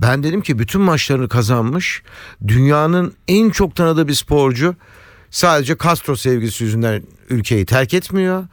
Ben 0.00 0.22
dedim 0.22 0.40
ki 0.42 0.58
bütün 0.58 0.80
maçlarını 0.80 1.28
kazanmış. 1.28 2.02
Dünyanın 2.48 3.14
en 3.28 3.50
çok 3.50 3.76
tanıdığı 3.76 4.08
bir 4.08 4.14
sporcu. 4.14 4.74
Sadece 5.30 5.76
Castro 5.84 6.16
sevgisi 6.16 6.64
yüzünden 6.64 7.02
ülkeyi 7.30 7.66
terk 7.66 7.94
etmiyor 7.94 8.44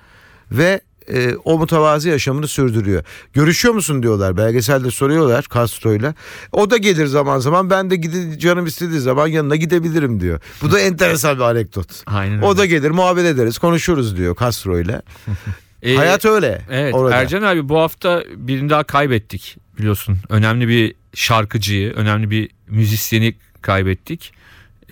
ve 0.52 0.82
e, 1.14 1.36
o 1.36 1.60
mütevazı 1.60 2.10
yaşamını 2.10 2.48
sürdürüyor. 2.48 3.04
Görüşüyor 3.34 3.74
musun 3.74 4.04
diyorlar 4.04 4.38
belgeselde 4.38 4.92
soruyorlar 4.92 5.46
Castro'yla. 5.54 6.14
O 6.52 6.70
da 6.70 6.78
gelir 6.78 7.06
zaman 7.06 7.40
zaman 7.40 7.70
ben 7.70 7.90
de 7.90 7.96
gide, 7.96 8.40
canım 8.40 8.66
istediği 8.66 9.00
zaman 9.00 9.28
yanına 9.28 9.56
gidebilirim 9.56 10.20
diyor. 10.20 10.40
Bu 10.62 10.72
da 10.72 10.80
enteresan 10.80 11.36
bir 11.38 11.42
anekdot. 11.44 12.04
Aynen 12.06 12.42
O 12.42 12.50
öyle. 12.50 12.58
da 12.58 12.66
gelir 12.66 12.92
muhabbet 12.92 13.26
ederiz 13.26 13.58
konuşuruz 13.58 14.18
diyor 14.18 14.36
Castro'yla. 14.40 15.02
E, 15.86 15.96
Hayat 15.96 16.26
öyle. 16.26 16.62
Evet 16.72 16.94
orada. 16.94 17.16
Ercan 17.16 17.42
abi 17.42 17.70
bu 17.70 17.80
hafta 17.80 18.24
birini 18.36 18.70
daha 18.70 18.84
kaybettik 18.84 19.58
biliyorsun. 19.78 20.18
Önemli 20.30 20.68
bir 20.68 20.96
şarkıcıyı, 21.14 21.94
önemli 21.94 22.30
bir 22.30 22.50
müzisyeni 22.68 23.36
kaybettik. 23.62 24.34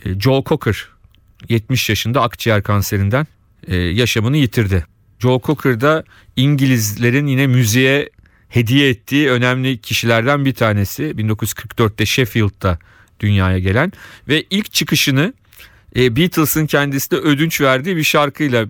E, 0.06 0.20
Joe 0.20 0.44
Cocker 0.46 0.88
70 1.50 1.90
yaşında 1.90 2.22
akciğer 2.22 2.64
kanserinden 2.64 3.28
e, 3.68 3.76
yaşamını 3.76 4.38
yitirdi. 4.38 4.86
Joe 5.20 5.42
Cocker 5.44 5.82
da 5.82 6.04
İngilizlerin 6.36 7.28
yine 7.28 7.48
müziğe 7.48 8.10
hediye 8.50 8.90
ettiği 8.90 9.30
önemli 9.30 9.78
kişilerden 9.78 10.46
bir 10.46 10.54
tanesi. 10.54 11.04
1944'te 11.04 12.06
Sheffield'da 12.06 12.80
dünyaya 13.20 13.60
gelen 13.60 13.92
ve 14.28 14.44
ilk 14.50 14.72
çıkışını 14.74 15.34
e, 15.96 16.16
Beatles'ın 16.16 16.66
kendisi 16.66 17.12
de 17.12 17.16
ödünç 17.16 17.62
verdiği 17.62 17.98
bir 17.98 18.04
şarkıyla 18.04 18.68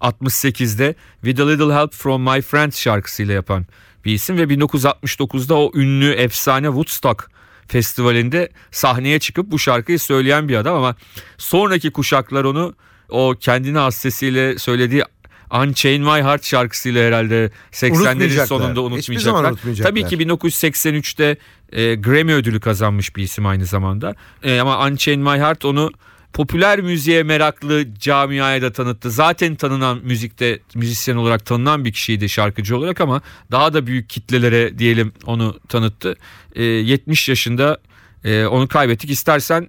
1968'de 0.00 0.94
With 1.24 1.40
a 1.40 1.48
Little 1.48 1.74
Help 1.74 1.94
From 1.94 2.22
My 2.22 2.42
Friends 2.42 2.80
şarkısıyla 2.80 3.34
yapan 3.34 3.66
bir 4.04 4.12
isim 4.12 4.38
ve 4.38 4.42
1969'da 4.42 5.54
o 5.54 5.70
ünlü 5.74 6.10
efsane 6.10 6.66
Woodstock 6.66 7.30
festivalinde 7.68 8.48
sahneye 8.70 9.18
çıkıp 9.18 9.50
bu 9.50 9.58
şarkıyı 9.58 9.98
söyleyen 9.98 10.48
bir 10.48 10.56
adam 10.56 10.76
ama 10.76 10.96
sonraki 11.38 11.90
kuşaklar 11.90 12.44
onu 12.44 12.74
o 13.08 13.34
kendine 13.40 13.78
has 13.78 13.96
sesiyle 13.96 14.58
söylediği 14.58 15.04
Unchain 15.50 16.02
My 16.02 16.22
Heart 16.22 16.44
şarkısıyla 16.44 17.06
herhalde 17.06 17.50
80'lerin 17.72 17.92
Unutmayacaklar. 17.92 18.46
sonunda 18.46 18.82
unutmayacaklar. 18.82 19.50
unutmayacaklar. 19.50 19.90
Tabii 19.90 20.06
ki 20.06 20.16
1983'te 20.16 21.36
e, 21.72 21.94
Grammy 21.94 22.32
ödülü 22.32 22.60
kazanmış 22.60 23.16
bir 23.16 23.22
isim 23.22 23.46
aynı 23.46 23.66
zamanda. 23.66 24.14
E, 24.42 24.60
ama 24.60 24.86
Unchain 24.86 25.20
My 25.20 25.38
Heart 25.38 25.64
onu 25.64 25.90
popüler 26.36 26.80
müziğe 26.80 27.22
meraklı 27.22 27.94
camiaya 27.98 28.62
da 28.62 28.72
tanıttı. 28.72 29.10
Zaten 29.10 29.54
tanınan 29.54 29.98
müzikte 30.02 30.58
müzisyen 30.74 31.16
olarak 31.16 31.46
tanınan 31.46 31.84
bir 31.84 31.92
kişiydi 31.92 32.28
şarkıcı 32.28 32.76
olarak 32.76 33.00
ama 33.00 33.20
daha 33.50 33.74
da 33.74 33.86
büyük 33.86 34.08
kitlelere 34.08 34.78
diyelim 34.78 35.12
onu 35.26 35.60
tanıttı. 35.68 36.16
E, 36.54 36.62
70 36.64 37.28
yaşında 37.28 37.78
e, 38.24 38.46
onu 38.46 38.68
kaybettik. 38.68 39.10
İstersen 39.10 39.68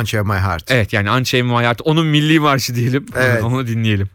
Unchain 0.00 0.26
My 0.26 0.32
Heart. 0.32 0.70
evet 0.70 0.92
yani 0.92 1.10
Unchain 1.10 1.46
My 1.46 1.52
Heart 1.52 1.80
onun 1.84 2.06
milli 2.06 2.40
marşı 2.40 2.74
diyelim. 2.74 3.06
Evet. 3.16 3.42
Onu 3.42 3.66
dinleyelim. 3.66 4.08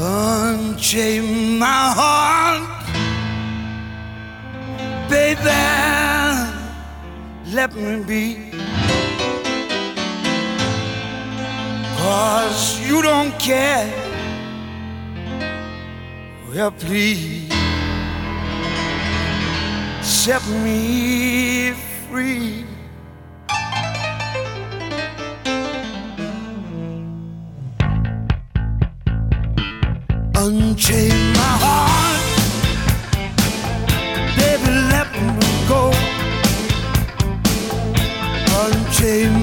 Unchain 0.00 1.24
my 1.58 1.94
heart, 1.96 2.62
baby. 5.10 5.48
Let 7.56 7.76
me 7.76 8.08
be. 8.08 8.50
Cause 12.02 12.80
you 12.80 13.02
don't 13.02 13.38
care. 13.38 13.86
Well, 16.48 16.70
please 16.72 17.52
set 20.00 20.42
me 20.64 21.72
free. 22.08 22.64
Unchain 30.36 31.32
my 31.34 31.54
heart, 31.64 32.22
baby, 34.38 34.72
let 34.94 35.08
me 35.38 35.50
go. 35.68 35.92
Unchain 38.62 39.39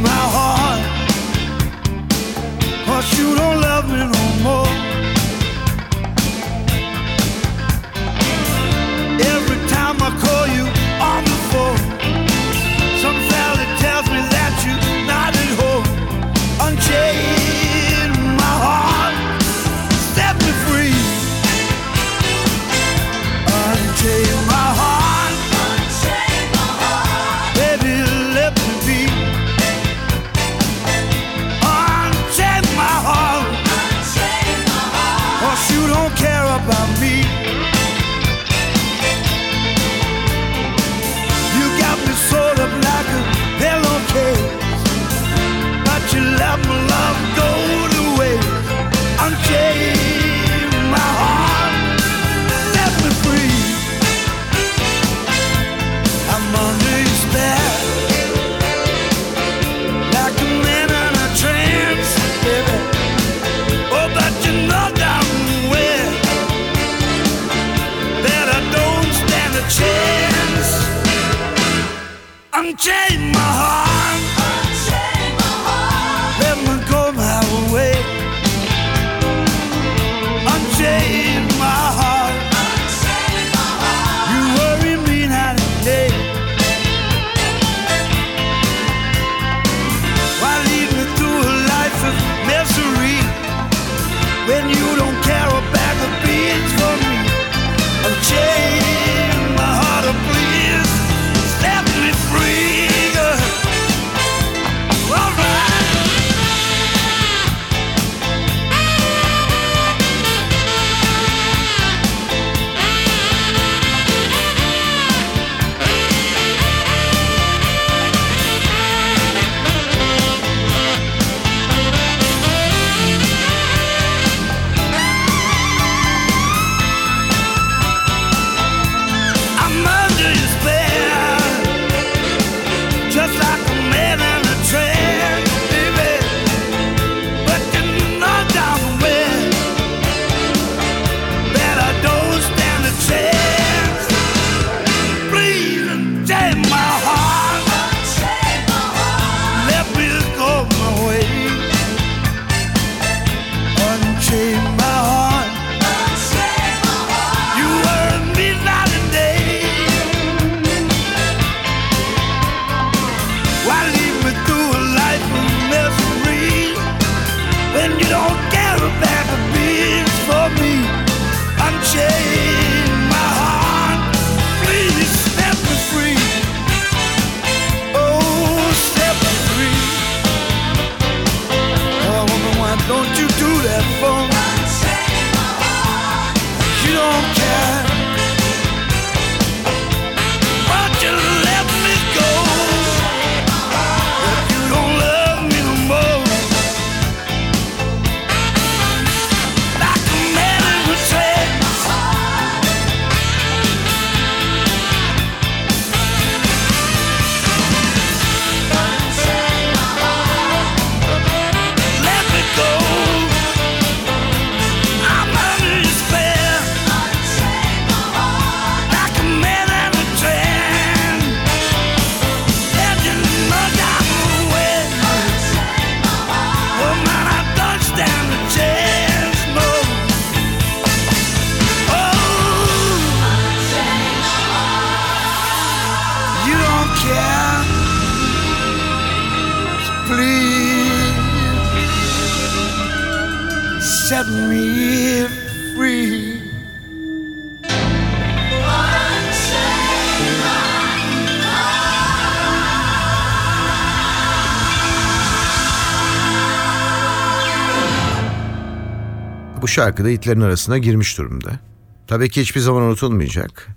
şarkı 259.77 260.05
da 260.05 260.07
hitlerin 260.07 260.41
arasına 260.41 260.77
girmiş 260.77 261.17
durumda. 261.17 261.59
Tabii 262.07 262.29
ki 262.29 262.41
hiçbir 262.41 262.61
zaman 262.61 262.83
unutulmayacak. 262.83 263.67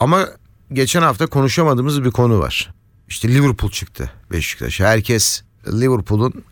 Ama 0.00 0.28
geçen 0.72 1.02
hafta 1.02 1.26
konuşamadığımız 1.26 2.04
bir 2.04 2.10
konu 2.10 2.38
var. 2.38 2.74
İşte 3.08 3.28
Liverpool 3.28 3.70
çıktı 3.70 4.10
Beşiktaş'a. 4.32 4.88
Herkes 4.88 5.42
Liverpool'un 5.66 6.44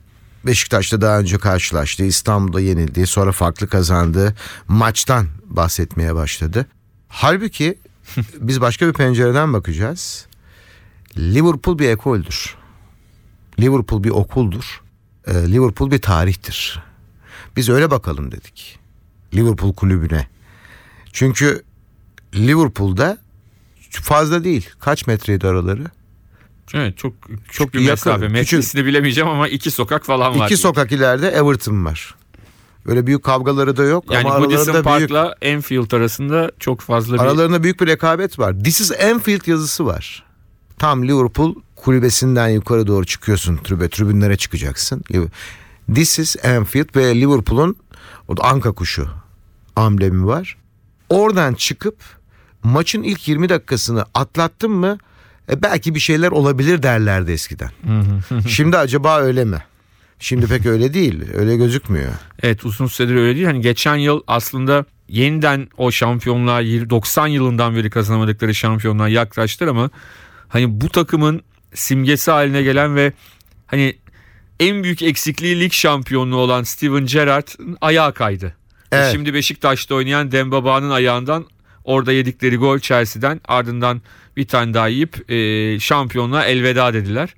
Beşiktaş'ta 0.46 1.00
daha 1.00 1.18
önce 1.18 1.38
karşılaştığı, 1.38 2.04
İstanbul'da 2.04 2.60
yenildiği, 2.60 3.06
sonra 3.06 3.32
farklı 3.32 3.68
kazandığı 3.68 4.34
maçtan 4.68 5.26
bahsetmeye 5.46 6.14
başladı. 6.14 6.66
Halbuki 7.08 7.78
biz 8.40 8.60
başka 8.60 8.86
bir 8.88 8.92
pencereden 8.92 9.52
bakacağız. 9.52 10.26
Liverpool 11.18 11.78
bir 11.78 11.88
ekoldür. 11.88 12.54
Liverpool 13.60 14.04
bir 14.04 14.10
okuldur. 14.10 14.82
Ee, 15.26 15.34
Liverpool 15.34 15.90
bir 15.90 16.02
tarihtir. 16.02 16.82
Biz 17.56 17.68
öyle 17.68 17.90
bakalım 17.90 18.32
dedik. 18.32 18.83
Liverpool 19.34 19.74
kulübüne. 19.74 20.28
Çünkü 21.12 21.62
Liverpool'da 22.34 23.18
fazla 23.90 24.44
değil. 24.44 24.68
Kaç 24.80 25.06
metreydi 25.06 25.46
araları? 25.46 25.84
Evet 26.74 26.98
çok 26.98 27.14
çok 27.22 27.52
Çok 27.52 27.74
bir 27.74 27.80
yakın, 27.80 27.90
mesafe. 27.92 28.20
küçük. 28.20 28.32
Metresini 28.32 28.84
bilemeyeceğim 28.84 29.28
ama 29.30 29.48
iki 29.48 29.70
sokak 29.70 30.04
falan 30.04 30.38
var. 30.38 30.46
İki 30.46 30.56
sokak 30.56 30.92
ileride 30.92 31.28
Everton 31.28 31.84
var. 31.84 32.14
Öyle 32.86 33.06
büyük 33.06 33.22
kavgaları 33.22 33.76
da 33.76 33.84
yok 33.84 34.04
Yani 34.10 34.28
ama 34.28 34.38
Goodison 34.38 34.72
aralarında 34.72 34.98
büyük, 34.98 35.10
Park'la 35.10 35.34
Enfield 35.42 35.90
arasında 35.92 36.50
çok 36.58 36.80
fazla 36.80 37.14
bir 37.14 37.20
aralarında 37.20 37.62
büyük 37.62 37.80
bir 37.80 37.86
rekabet 37.86 38.38
var. 38.38 38.54
This 38.64 38.80
is 38.80 38.92
Anfield 39.00 39.46
yazısı 39.46 39.86
var. 39.86 40.24
Tam 40.78 41.08
Liverpool 41.08 41.54
kulübesinden 41.76 42.48
yukarı 42.48 42.86
doğru 42.86 43.04
çıkıyorsun 43.06 43.56
tribüne, 43.56 43.88
tribünlere 43.88 44.36
çıkacaksın. 44.36 45.04
This 45.94 46.18
is 46.18 46.44
Anfield 46.44 46.96
ve 46.96 47.20
Liverpool'un 47.20 47.76
o 48.28 48.36
da 48.36 48.42
anka 48.44 48.72
kuşu 48.72 49.08
amblemi 49.76 50.26
var. 50.26 50.56
Oradan 51.08 51.54
çıkıp 51.54 51.96
maçın 52.62 53.02
ilk 53.02 53.28
20 53.28 53.48
dakikasını 53.48 54.04
atlattın 54.14 54.70
mı 54.70 54.98
e 55.52 55.62
belki 55.62 55.94
bir 55.94 56.00
şeyler 56.00 56.30
olabilir 56.30 56.82
derlerdi 56.82 57.32
eskiden. 57.32 57.70
Şimdi 58.48 58.78
acaba 58.78 59.20
öyle 59.20 59.44
mi? 59.44 59.62
Şimdi 60.18 60.46
pek 60.46 60.66
öyle 60.66 60.94
değil. 60.94 61.22
Öyle 61.34 61.56
gözükmüyor. 61.56 62.12
Evet 62.42 62.64
uzun 62.64 62.87
süredir 62.87 63.14
öyle 63.14 63.34
değil. 63.34 63.46
Hani 63.46 63.60
geçen 63.60 63.96
yıl 63.96 64.22
aslında 64.26 64.84
yeniden 65.08 65.68
o 65.76 65.90
şampiyonluğa 65.90 66.60
90 66.60 67.26
yılından 67.26 67.76
beri 67.76 67.90
kazanamadıkları 67.90 68.54
şampiyonluğa 68.54 69.08
yaklaştılar 69.08 69.70
ama 69.70 69.90
hani 70.48 70.80
bu 70.80 70.88
takımın 70.88 71.42
simgesi 71.74 72.30
haline 72.30 72.62
gelen 72.62 72.96
ve 72.96 73.12
hani 73.66 73.96
en 74.60 74.84
büyük 74.84 75.02
eksikliği 75.02 75.60
lig 75.60 75.72
şampiyonluğu 75.72 76.37
olan 76.37 76.62
Steven 76.62 77.06
Gerrard'ın 77.06 77.76
ayağı 77.80 78.14
kaydı. 78.14 78.54
Evet. 78.94 79.12
Şimdi 79.12 79.35
Beşiktaş'ta 79.35 79.94
oynayan 79.94 80.33
Dembaba'nın 80.33 80.90
ayağından 80.90 81.46
orada 81.85 82.12
yedikleri 82.12 82.57
gol 82.57 82.78
Chelsea'den 82.78 83.40
ardından 83.48 84.02
bir 84.37 84.46
tane 84.46 84.74
daha 84.74 84.88
yiyip 84.88 85.30
e, 85.30 85.80
şampiyonluğa 85.80 86.44
elveda 86.44 86.94
dediler. 86.94 87.35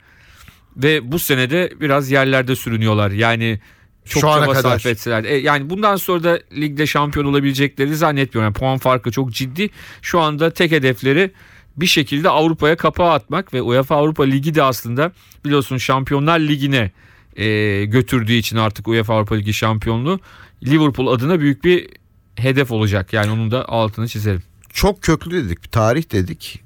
Ve 0.77 1.13
bu 1.13 1.19
senede 1.19 1.73
biraz 1.81 2.11
yerlerde 2.11 2.57
sürünüyorlar. 2.57 3.11
Yani 3.11 3.61
çok 4.05 4.21
Şu 4.21 4.21
çaba 4.21 4.47
kadar. 4.47 4.63
sarf 4.63 4.87
etseler. 4.87 5.25
E, 5.25 5.37
yani 5.37 5.71
bundan 5.71 5.97
sonra 5.97 6.25
da 6.25 6.41
ligde 6.57 6.87
şampiyon 6.87 7.27
olabilecekleri 7.27 7.97
zannetmiyorum. 7.97 8.47
Yani 8.47 8.55
puan 8.55 8.79
farkı 8.79 9.11
çok 9.11 9.33
ciddi. 9.33 9.71
Şu 10.03 10.21
anda 10.21 10.51
tek 10.51 10.73
hedefleri 10.73 11.31
bir 11.77 11.87
şekilde 11.87 12.29
Avrupa'ya 12.29 12.77
kapağı 12.77 13.13
atmak 13.13 13.55
ve 13.55 13.63
UEFA 13.63 13.97
Avrupa 13.97 14.25
Ligi 14.25 14.55
de 14.55 14.63
aslında 14.63 15.13
biliyorsun 15.45 15.77
Şampiyonlar 15.77 16.39
Ligi'ne 16.41 16.91
e, 17.37 17.85
götürdüğü 17.85 18.33
için 18.33 18.57
artık 18.57 18.89
UEFA 18.89 19.15
Avrupa 19.15 19.35
Ligi 19.35 19.55
şampiyonluğu 19.55 20.21
Liverpool 20.65 21.07
adına 21.07 21.41
büyük 21.41 21.65
bir 21.65 21.89
hedef 22.37 22.71
olacak. 22.71 23.13
Yani 23.13 23.31
onun 23.31 23.51
da 23.51 23.69
altını 23.69 24.09
çizelim. 24.09 24.43
Çok 24.73 25.03
köklü 25.03 25.45
dedik, 25.45 25.73
tarih 25.73 26.13
dedik. 26.13 26.63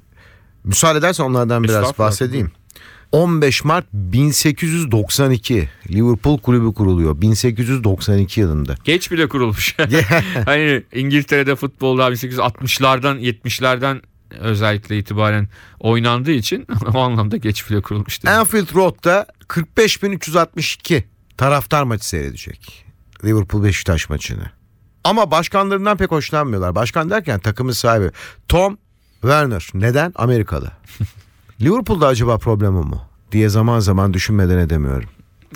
Müsaade 0.64 0.98
edersen 0.98 1.24
onlardan 1.24 1.64
biraz 1.64 1.98
bahsedeyim. 1.98 2.50
15 3.12 3.64
Mart 3.64 3.86
1892 3.92 5.68
Liverpool 5.90 6.38
kulübü 6.38 6.74
kuruluyor. 6.74 7.20
1892 7.20 8.40
yılında. 8.40 8.74
Geç 8.84 9.12
bile 9.12 9.28
kurulmuş. 9.28 9.76
hani 10.44 10.82
İngiltere'de 10.94 11.56
futbolda 11.56 12.08
1860'lardan 12.08 13.20
70'lerden 13.20 14.00
özellikle 14.38 14.98
itibaren 14.98 15.48
oynandığı 15.80 16.32
için 16.32 16.66
o 16.94 16.98
anlamda 16.98 17.36
geç 17.36 17.70
bile 17.70 17.80
kurulmuş. 17.80 18.24
Anfield 18.24 18.74
Road'da 18.74 19.26
45.362 19.48 21.02
taraftar 21.36 21.82
maçı 21.82 22.08
seyredecek. 22.08 22.89
Liverpool 23.24 23.64
Beşiktaş 23.64 24.10
maçını. 24.10 24.50
Ama 25.04 25.30
başkanlarından 25.30 25.96
pek 25.96 26.10
hoşlanmıyorlar. 26.10 26.74
Başkan 26.74 27.10
derken 27.10 27.40
takımın 27.40 27.72
sahibi 27.72 28.10
Tom 28.48 28.78
Werner. 29.20 29.68
Neden? 29.74 30.12
Amerikalı. 30.16 30.70
Liverpool'da 31.60 32.06
acaba 32.06 32.38
problem 32.38 32.76
o 32.76 32.82
mu? 32.82 33.10
diye 33.32 33.48
zaman 33.48 33.80
zaman 33.80 34.14
düşünmeden 34.14 34.58
edemiyorum. 34.58 35.08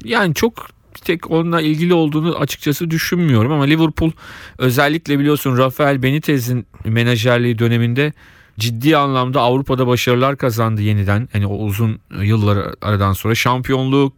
Yani 0.04 0.34
çok 0.34 0.66
tek 1.04 1.30
onunla 1.30 1.60
ilgili 1.60 1.94
olduğunu 1.94 2.36
açıkçası 2.38 2.90
düşünmüyorum 2.90 3.52
ama 3.52 3.64
Liverpool 3.64 4.10
özellikle 4.58 5.18
biliyorsun 5.18 5.58
Rafael 5.58 6.02
Benitez'in 6.02 6.66
menajerliği 6.84 7.58
döneminde 7.58 8.12
ciddi 8.58 8.96
anlamda 8.96 9.40
Avrupa'da 9.40 9.86
başarılar 9.86 10.36
kazandı 10.36 10.82
yeniden. 10.82 11.28
Hani 11.32 11.46
o 11.46 11.56
uzun 11.56 12.00
yıllar 12.22 12.74
aradan 12.82 13.12
sonra 13.12 13.34
şampiyonluğu 13.34 14.12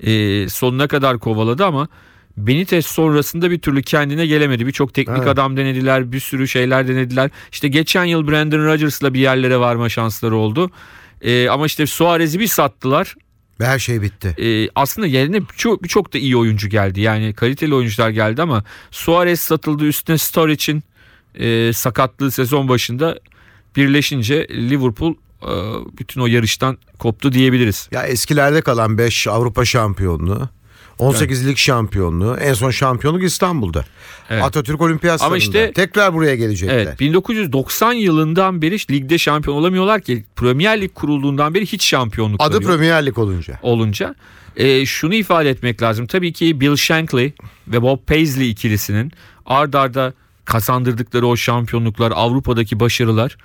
e, 0.00 0.48
sonuna 0.48 0.88
kadar 0.88 1.18
kovaladı 1.18 1.64
ama 1.64 1.88
Benitez 2.46 2.86
sonrasında 2.86 3.50
bir 3.50 3.58
türlü 3.58 3.82
kendine 3.82 4.26
gelemedi. 4.26 4.66
Birçok 4.66 4.94
teknik 4.94 5.18
Evet. 5.18 5.28
adam 5.28 5.56
denediler, 5.56 6.12
bir 6.12 6.20
sürü 6.20 6.48
şeyler 6.48 6.88
denediler. 6.88 7.30
İşte 7.52 7.68
geçen 7.68 8.04
yıl 8.04 8.28
Brandon 8.28 8.64
Rodgers'la 8.64 9.14
bir 9.14 9.20
yerlere 9.20 9.58
varma 9.58 9.88
şansları 9.88 10.36
oldu. 10.36 10.70
E, 11.22 11.48
ama 11.48 11.66
işte 11.66 11.86
Suarez'i 11.86 12.40
bir 12.40 12.46
sattılar. 12.46 13.14
Ve 13.60 13.66
her 13.66 13.78
şey 13.78 14.02
bitti. 14.02 14.34
Ee, 14.38 14.68
aslında 14.74 15.06
yerine 15.06 15.40
birçok 15.40 15.82
birçok 15.82 16.14
da 16.14 16.18
iyi 16.18 16.36
oyuncu 16.36 16.68
geldi. 16.68 17.00
Yani 17.00 17.32
kaliteli 17.32 17.74
oyuncular 17.74 18.10
geldi 18.10 18.42
ama 18.42 18.64
Suarez 18.90 19.40
satıldı 19.40 19.84
üstüne 19.86 20.18
Sturridge'in 20.18 20.82
e, 21.34 21.72
sakatlığı 21.72 22.30
sezon 22.30 22.68
başında 22.68 23.18
birleşince 23.76 24.48
Liverpool 24.50 25.14
e, 25.42 25.52
bütün 25.98 26.20
o 26.20 26.26
yarıştan 26.26 26.78
koptu 26.98 27.32
diyebiliriz. 27.32 27.88
Ya 27.92 28.02
eskilerde 28.02 28.60
kalan 28.60 28.98
5 28.98 29.26
Avrupa 29.26 29.64
şampiyonluğu, 29.64 30.48
18 30.98 31.46
lig 31.48 31.56
şampiyonluğu, 31.56 32.36
en 32.36 32.54
son 32.54 32.70
şampiyonluk 32.70 33.22
İstanbul'da. 33.22 33.84
Evet. 34.30 34.42
Atatürk 34.44 34.80
Olimpiyat 34.80 35.22
Ama 35.22 35.36
işte- 35.36 35.72
tekrar 35.72 36.14
buraya 36.14 36.36
gelecekler. 36.36 36.74
Evet 36.78 37.00
1990 37.00 37.92
yılından 37.92 38.62
beri 38.62 38.76
ligde 38.92 39.18
şampiyon 39.18 39.56
olamıyorlar 39.56 40.00
ki 40.00 40.24
Premier 40.36 40.80
Lig 40.80 40.94
kurulduğundan 40.94 41.54
beri 41.54 41.66
hiç 41.66 41.84
şampiyonlukları 41.84 42.48
Adı 42.48 42.62
yok. 42.62 42.64
Premier 42.64 43.06
Lig 43.06 43.18
olunca. 43.18 43.58
olunca 43.62 44.14
e, 44.56 44.86
şunu 44.86 45.14
ifade 45.14 45.50
etmek 45.50 45.82
lazım. 45.82 46.06
Tabii 46.06 46.32
ki 46.32 46.60
Bill 46.60 46.76
Shankly 46.76 47.32
ve 47.68 47.82
Bob 47.82 47.98
Paisley 48.06 48.50
ikilisinin 48.50 49.12
ard 49.46 49.74
arda 49.74 50.12
kazandırdıkları 50.44 51.26
o 51.26 51.36
şampiyonluklar, 51.36 52.12
Avrupa'daki 52.14 52.80
başarılar, 52.80 53.36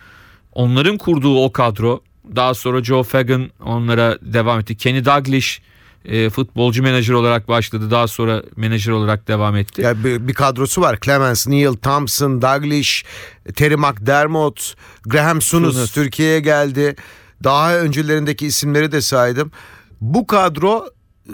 onların 0.51 0.97
kurduğu 0.97 1.43
o 1.43 1.51
kadro, 1.51 2.01
daha 2.35 2.53
sonra 2.53 2.83
Joe 2.83 3.03
Fagan 3.03 3.49
onlara 3.65 4.17
devam 4.21 4.59
etti. 4.59 4.77
Kenny 4.77 5.05
Dalglish 5.05 5.61
e, 6.05 6.29
futbolcu 6.29 6.83
menajer 6.83 7.13
olarak 7.13 7.47
başladı. 7.47 7.91
Daha 7.91 8.07
sonra 8.07 8.43
menajer 8.55 8.91
olarak 8.91 9.27
devam 9.27 9.55
etti. 9.55 9.81
Ya 9.81 10.03
bir, 10.03 10.27
bir 10.27 10.33
kadrosu 10.33 10.81
var. 10.81 10.97
Clemens, 11.05 11.47
Neil 11.47 11.73
Thompson, 11.73 12.41
Douglas, 12.41 13.01
Terry 13.55 13.75
McDermott, 13.75 14.75
Graham 15.05 15.41
Souness. 15.41 15.91
Türkiye'ye 15.91 16.39
geldi. 16.39 16.95
Daha 17.43 17.77
öncelerindeki 17.77 18.45
isimleri 18.45 18.91
de 18.91 19.01
saydım. 19.01 19.51
Bu 20.01 20.27
kadro 20.27 20.85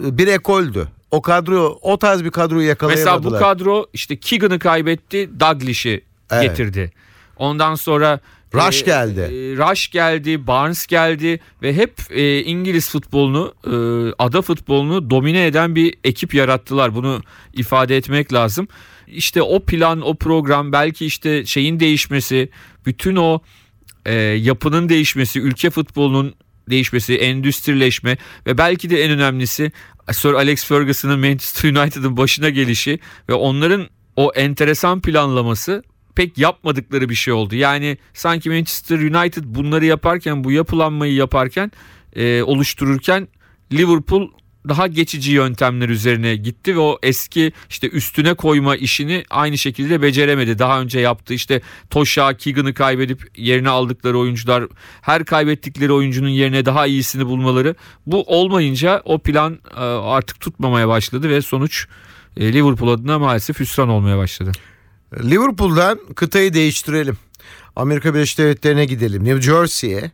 e, 0.04 0.18
bir 0.18 0.26
ekoldü. 0.26 0.88
O 1.10 1.22
kadro 1.22 1.78
o 1.82 1.98
tarz 1.98 2.24
bir 2.24 2.30
kadroyu 2.30 2.68
yakalayamadılar. 2.68 3.14
Mesela 3.16 3.34
bu 3.34 3.38
kadro 3.38 3.86
işte 3.92 4.16
Keegan'ı 4.16 4.58
kaybetti, 4.58 5.30
Douglish'i 5.40 6.04
Evet. 6.30 6.42
getirdi. 6.42 6.92
Ondan 7.36 7.74
sonra 7.74 8.20
Rush 8.54 8.82
e, 8.82 8.84
geldi. 8.84 9.20
e, 9.20 9.56
Rush 9.56 9.90
geldi, 9.90 10.46
Barnes 10.46 10.86
geldi 10.86 11.40
ve 11.62 11.76
hep 11.76 11.92
e, 12.10 12.42
İngiliz 12.42 12.90
futbolunu, 12.90 13.54
e, 13.64 13.74
ada 14.18 14.42
futbolunu 14.42 15.10
domine 15.10 15.46
eden 15.46 15.74
bir 15.74 15.94
ekip 16.04 16.34
yarattılar. 16.34 16.94
Bunu 16.94 17.22
ifade 17.54 17.96
etmek 17.96 18.32
lazım. 18.32 18.68
İşte 19.06 19.42
o 19.42 19.60
plan, 19.60 20.00
o 20.00 20.14
program, 20.14 20.72
belki 20.72 21.06
işte 21.06 21.46
şeyin 21.46 21.80
değişmesi, 21.80 22.48
bütün 22.86 23.16
o 23.16 23.40
e, 24.06 24.14
yapının 24.14 24.88
değişmesi, 24.88 25.40
ülke 25.40 25.70
futbolunun 25.70 26.34
değişmesi, 26.70 27.16
endüstrileşme 27.16 28.16
ve 28.46 28.58
belki 28.58 28.90
de 28.90 29.04
en 29.04 29.10
önemlisi 29.10 29.72
Sir 30.12 30.32
Alex 30.32 30.64
Ferguson'ın 30.64 31.20
Manchester 31.20 31.70
United'ın 31.70 32.16
başına 32.16 32.50
gelişi 32.50 32.98
ve 33.28 33.34
onların 33.34 33.88
o 34.16 34.32
enteresan 34.34 35.00
planlaması 35.00 35.82
pek 36.20 36.38
yapmadıkları 36.38 37.08
bir 37.08 37.14
şey 37.14 37.34
oldu. 37.34 37.54
Yani 37.54 37.98
sanki 38.14 38.50
Manchester 38.50 38.98
United 38.98 39.44
bunları 39.46 39.84
yaparken, 39.84 40.44
bu 40.44 40.52
yapılanmayı 40.52 41.14
yaparken, 41.14 41.72
e, 42.16 42.42
oluştururken 42.42 43.28
Liverpool 43.72 44.28
daha 44.68 44.86
geçici 44.86 45.32
yöntemler 45.32 45.88
üzerine 45.88 46.36
gitti 46.36 46.76
ve 46.76 46.80
o 46.80 46.98
eski 47.02 47.52
işte 47.70 47.88
üstüne 47.88 48.34
koyma 48.34 48.76
işini 48.76 49.24
aynı 49.30 49.58
şekilde 49.58 50.02
beceremedi. 50.02 50.58
Daha 50.58 50.80
önce 50.80 51.00
yaptığı 51.00 51.34
işte 51.34 51.60
Toşa, 51.90 52.36
Keegan'ı 52.36 52.74
kaybedip 52.74 53.38
yerine 53.38 53.68
aldıkları 53.68 54.18
oyuncular 54.18 54.64
her 55.02 55.24
kaybettikleri 55.24 55.92
oyuncunun 55.92 56.28
yerine 56.28 56.64
daha 56.64 56.86
iyisini 56.86 57.26
bulmaları 57.26 57.74
bu 58.06 58.22
olmayınca 58.22 59.02
o 59.04 59.18
plan 59.18 59.58
e, 59.76 59.80
artık 59.80 60.40
tutmamaya 60.40 60.88
başladı 60.88 61.28
ve 61.28 61.42
sonuç 61.42 61.86
e, 62.36 62.52
Liverpool 62.52 62.88
adına 62.88 63.18
maalesef 63.18 63.60
hüsran 63.60 63.88
olmaya 63.88 64.18
başladı. 64.18 64.52
Liverpool'dan 65.18 65.98
kıtayı 66.14 66.54
değiştirelim. 66.54 67.18
Amerika 67.76 68.14
Birleşik 68.14 68.38
Devletleri'ne 68.38 68.84
gidelim. 68.84 69.24
New 69.24 69.42
Jersey'ye. 69.42 70.10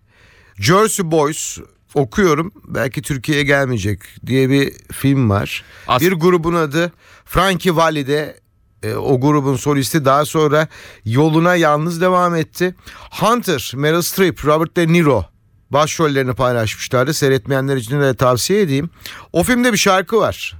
Jersey 0.58 1.10
Boys 1.10 1.58
okuyorum. 1.94 2.52
Belki 2.64 3.02
Türkiye'ye 3.02 3.44
gelmeyecek 3.44 4.00
diye 4.26 4.50
bir 4.50 4.72
film 4.92 5.30
var. 5.30 5.64
As- 5.88 6.02
bir 6.02 6.12
grubun 6.12 6.54
adı 6.54 6.92
Frankie 7.24 7.76
Valli'de 7.76 8.40
e, 8.82 8.94
o 8.94 9.20
grubun 9.20 9.56
solisti 9.56 10.04
daha 10.04 10.24
sonra 10.24 10.68
yoluna 11.04 11.54
yalnız 11.56 12.00
devam 12.00 12.34
etti. 12.34 12.74
Hunter, 13.10 13.72
Meryl 13.76 14.02
Streep, 14.02 14.44
Robert 14.44 14.76
De 14.76 14.88
Niro 14.88 15.24
başrollerini 15.70 16.34
paylaşmışlardı. 16.34 17.14
Seyretmeyenler 17.14 17.76
için 17.76 18.00
de 18.00 18.14
tavsiye 18.14 18.60
edeyim. 18.60 18.90
O 19.32 19.42
filmde 19.42 19.72
bir 19.72 19.78
şarkı 19.78 20.16
var. 20.16 20.54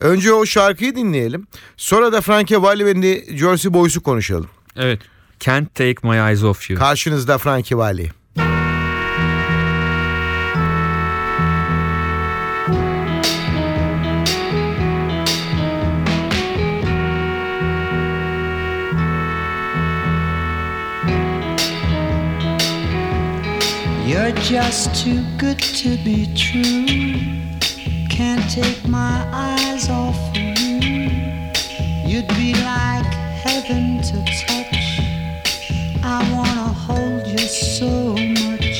Önce 0.00 0.32
o 0.32 0.46
şarkıyı 0.46 0.96
dinleyelim. 0.96 1.46
Sonra 1.76 2.12
da 2.12 2.20
Frankie 2.20 2.62
Valli 2.62 2.86
ve 2.86 3.24
Jersey 3.36 3.72
Boys'u 3.72 4.02
konuşalım. 4.02 4.48
Evet. 4.76 5.00
Can't 5.40 5.74
take 5.74 5.94
my 6.02 6.16
eyes 6.16 6.44
off 6.44 6.70
you. 6.70 6.78
Karşınızda 6.78 7.38
Frankie 7.38 7.76
Valli. 7.76 8.10
You're 24.06 24.30
just 24.42 25.04
too 25.04 25.20
good 25.38 25.58
to 25.58 25.96
be 26.04 26.26
true. 26.34 27.35
can't 28.16 28.50
take 28.50 28.88
my 28.88 29.28
eyes 29.30 29.90
off 29.90 30.16
you. 30.34 30.48
You'd 32.10 32.28
be 32.28 32.54
like 32.64 33.12
heaven 33.44 34.00
to 34.08 34.16
touch. 34.42 35.00
I 36.02 36.18
wanna 36.32 36.72
hold 36.86 37.26
you 37.26 37.46
so 37.46 38.16
much. 38.16 38.78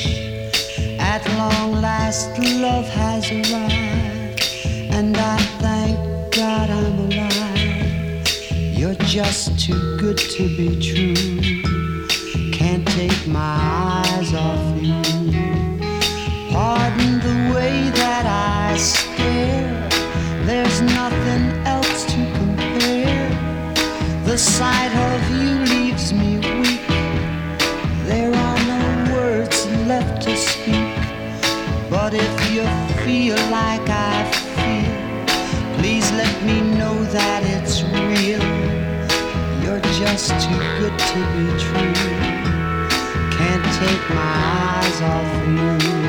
At 0.99 1.23
long 1.37 1.83
last, 1.83 2.31
love 2.65 2.89
has 2.89 3.31
arrived, 3.31 4.41
and 4.97 5.15
I 5.15 5.37
thank 5.61 5.99
God 6.35 6.71
I'm 6.71 6.99
alive. 7.11 8.27
You're 8.79 9.01
just 9.17 9.61
too 9.61 9.99
good 9.99 10.17
to 10.17 10.45
be 10.57 10.69
true. 10.89 11.15
Can't 12.53 12.89
take 12.89 13.27
my 13.27 13.57
eyes 14.01 14.33
off 14.33 14.65
you. 14.83 15.03
Pardon 16.53 17.21
the 17.21 17.55
way 17.55 17.91
that 17.91 18.25
I. 18.25 19.16
The 24.37 24.43
sight 24.43 24.95
of 24.95 25.31
you 25.31 25.51
leaves 25.75 26.13
me 26.13 26.37
weak. 26.37 26.87
There 28.05 28.31
are 28.35 28.59
no 28.67 29.15
words 29.15 29.65
left 29.87 30.25
to 30.25 30.37
speak. 30.37 30.95
But 31.89 32.13
if 32.13 32.35
you 32.53 32.65
feel 33.07 33.37
like 33.51 33.89
I 33.89 34.31
feel, 34.59 35.79
please 35.79 36.13
let 36.13 36.37
me 36.45 36.61
know 36.77 37.03
that 37.17 37.45
it's 37.45 37.83
real. 37.83 38.45
You're 39.65 39.81
just 40.05 40.29
too 40.45 40.61
good 40.81 40.99
to 41.13 41.21
be 41.33 41.47
true. 41.67 41.95
Can't 43.39 43.67
take 43.81 44.05
my 44.11 44.35
eyes 44.77 45.01
off 45.01 45.31
you. 45.49 46.06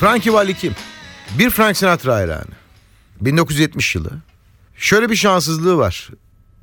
Frankie 0.00 0.32
Valli 0.32 0.54
kim? 0.54 0.74
Bir 1.38 1.50
Frank 1.50 1.76
Sinatra 1.76 2.14
hayranı. 2.14 2.44
1970 3.20 3.94
yılı. 3.94 4.10
Şöyle 4.76 5.10
bir 5.10 5.16
şanssızlığı 5.16 5.76
var. 5.76 6.10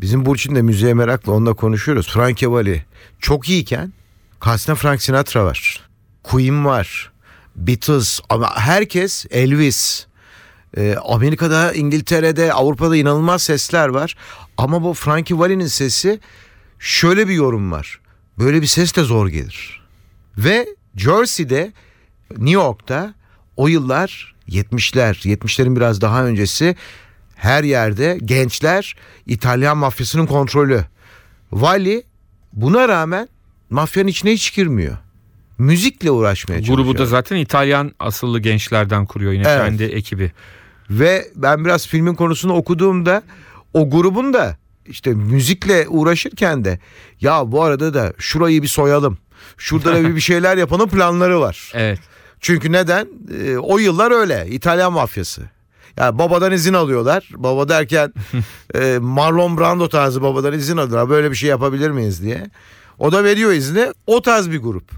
Bizim 0.01 0.25
Burçin 0.25 0.55
de 0.55 0.61
müziğe 0.61 0.93
merakla 0.93 1.31
onunla 1.31 1.53
konuşuyoruz. 1.53 2.07
Frankie 2.13 2.47
Valli 2.51 2.85
çok 3.19 3.49
iyiyken 3.49 3.93
karşısında 4.39 4.75
Frank 4.75 5.01
Sinatra 5.01 5.45
var. 5.45 5.81
Queen 6.23 6.65
var. 6.65 7.11
Beatles 7.55 8.19
ama 8.29 8.55
herkes 8.55 9.25
Elvis. 9.31 10.05
Ee, 10.77 10.95
Amerika'da, 11.05 11.73
İngiltere'de, 11.73 12.53
Avrupa'da 12.53 12.95
inanılmaz 12.95 13.41
sesler 13.41 13.87
var. 13.87 14.15
Ama 14.57 14.83
bu 14.83 14.93
Frankie 14.93 15.37
Valli'nin 15.37 15.67
sesi 15.67 16.19
şöyle 16.79 17.27
bir 17.27 17.33
yorum 17.33 17.71
var. 17.71 17.99
Böyle 18.39 18.61
bir 18.61 18.67
ses 18.67 18.95
de 18.95 19.03
zor 19.03 19.27
gelir. 19.27 19.81
Ve 20.37 20.67
Jersey'de 20.95 21.73
New 22.31 22.51
York'ta 22.51 23.13
o 23.57 23.67
yıllar 23.67 24.35
70'ler, 24.49 25.13
70'lerin 25.27 25.75
biraz 25.75 26.01
daha 26.01 26.25
öncesi 26.25 26.75
her 27.35 27.63
yerde 27.63 28.17
gençler 28.25 28.95
İtalyan 29.25 29.77
mafyasının 29.77 30.25
kontrolü. 30.25 30.85
Vali 31.51 32.03
buna 32.53 32.87
rağmen 32.87 33.27
mafyanın 33.69 34.07
içine 34.07 34.31
hiç 34.31 34.55
girmiyor. 34.55 34.97
Müzikle 35.57 36.11
uğraşmaya 36.11 36.59
çalışıyor. 36.59 36.77
Grubu 36.77 36.97
da 36.97 37.05
zaten 37.05 37.35
İtalyan 37.35 37.91
asıllı 37.99 38.39
gençlerden 38.39 39.05
kuruyor 39.05 39.31
yine 39.31 39.47
Evet. 39.47 39.65
kendi 39.65 39.83
ekibi. 39.83 40.31
Ve 40.89 41.27
ben 41.35 41.65
biraz 41.65 41.87
filmin 41.87 42.15
konusunu 42.15 42.53
okuduğumda 42.53 43.23
o 43.73 43.89
grubun 43.89 44.33
da 44.33 44.57
işte 44.87 45.13
müzikle 45.13 45.87
uğraşırken 45.87 46.65
de 46.65 46.79
ya 47.21 47.51
bu 47.51 47.63
arada 47.63 47.93
da 47.93 48.13
şurayı 48.17 48.61
bir 48.61 48.67
soyalım. 48.67 49.17
Şurada 49.57 49.93
da 49.93 50.03
bir 50.03 50.15
bir 50.15 50.21
şeyler 50.31 50.57
yapalım 50.57 50.89
planları 50.89 51.39
var. 51.41 51.71
Evet. 51.73 51.99
Çünkü 52.43 52.71
neden? 52.71 53.07
Ee, 53.39 53.57
o 53.57 53.77
yıllar 53.77 54.11
öyle. 54.11 54.47
İtalyan 54.49 54.93
mafyası. 54.93 55.41
Yani 55.97 56.19
babadan 56.19 56.51
izin 56.51 56.73
alıyorlar. 56.73 57.29
Baba 57.35 57.69
derken 57.69 58.13
e, 58.75 58.97
Marlon 59.01 59.57
Brando 59.57 59.89
tarzı 59.89 60.21
babadan 60.21 60.53
izin 60.53 60.77
alıyorlar. 60.77 61.09
Böyle 61.09 61.31
bir 61.31 61.35
şey 61.35 61.49
yapabilir 61.49 61.89
miyiz 61.91 62.23
diye. 62.23 62.49
O 62.99 63.11
da 63.11 63.23
veriyor 63.23 63.51
izni. 63.51 63.87
O 64.07 64.21
tarz 64.21 64.51
bir 64.51 64.59
grup. 64.59 64.91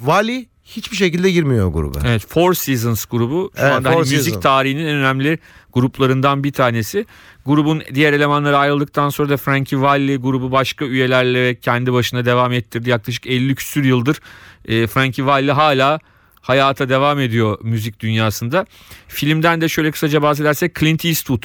Vali 0.00 0.48
hiçbir 0.64 0.96
şekilde 0.96 1.30
girmiyor 1.30 1.66
o 1.66 1.72
gruba. 1.72 1.98
Evet 2.06 2.26
Four 2.28 2.54
Seasons 2.54 3.04
grubu 3.04 3.50
şu 3.56 3.62
Evet, 3.62 3.72
anda 3.72 3.90
hani 3.90 3.98
müzik 3.98 4.20
Seasons. 4.20 4.42
tarihinin 4.42 4.86
en 4.86 4.96
önemli 4.96 5.38
gruplarından 5.72 6.44
bir 6.44 6.52
tanesi. 6.52 7.06
Grubun 7.46 7.82
diğer 7.94 8.12
elemanları 8.12 8.58
ayrıldıktan 8.58 9.08
sonra 9.08 9.28
da 9.28 9.36
Frankie 9.36 9.80
Valli 9.80 10.16
grubu 10.16 10.52
başka 10.52 10.84
üyelerle 10.84 11.54
kendi 11.54 11.92
başına 11.92 12.24
devam 12.24 12.52
ettirdi. 12.52 12.90
Yaklaşık 12.90 13.26
50 13.26 13.54
küsür 13.54 13.84
yıldır 13.84 14.20
e, 14.64 14.86
Frankie 14.86 15.26
Valli 15.26 15.52
hala 15.52 15.98
hayata 16.40 16.88
devam 16.88 17.20
ediyor 17.20 17.58
müzik 17.62 18.00
dünyasında. 18.00 18.66
Filmden 19.08 19.60
de 19.60 19.68
şöyle 19.68 19.90
kısaca 19.90 20.22
bahsedersek 20.22 20.76
Clint 20.76 21.04
Eastwood. 21.04 21.42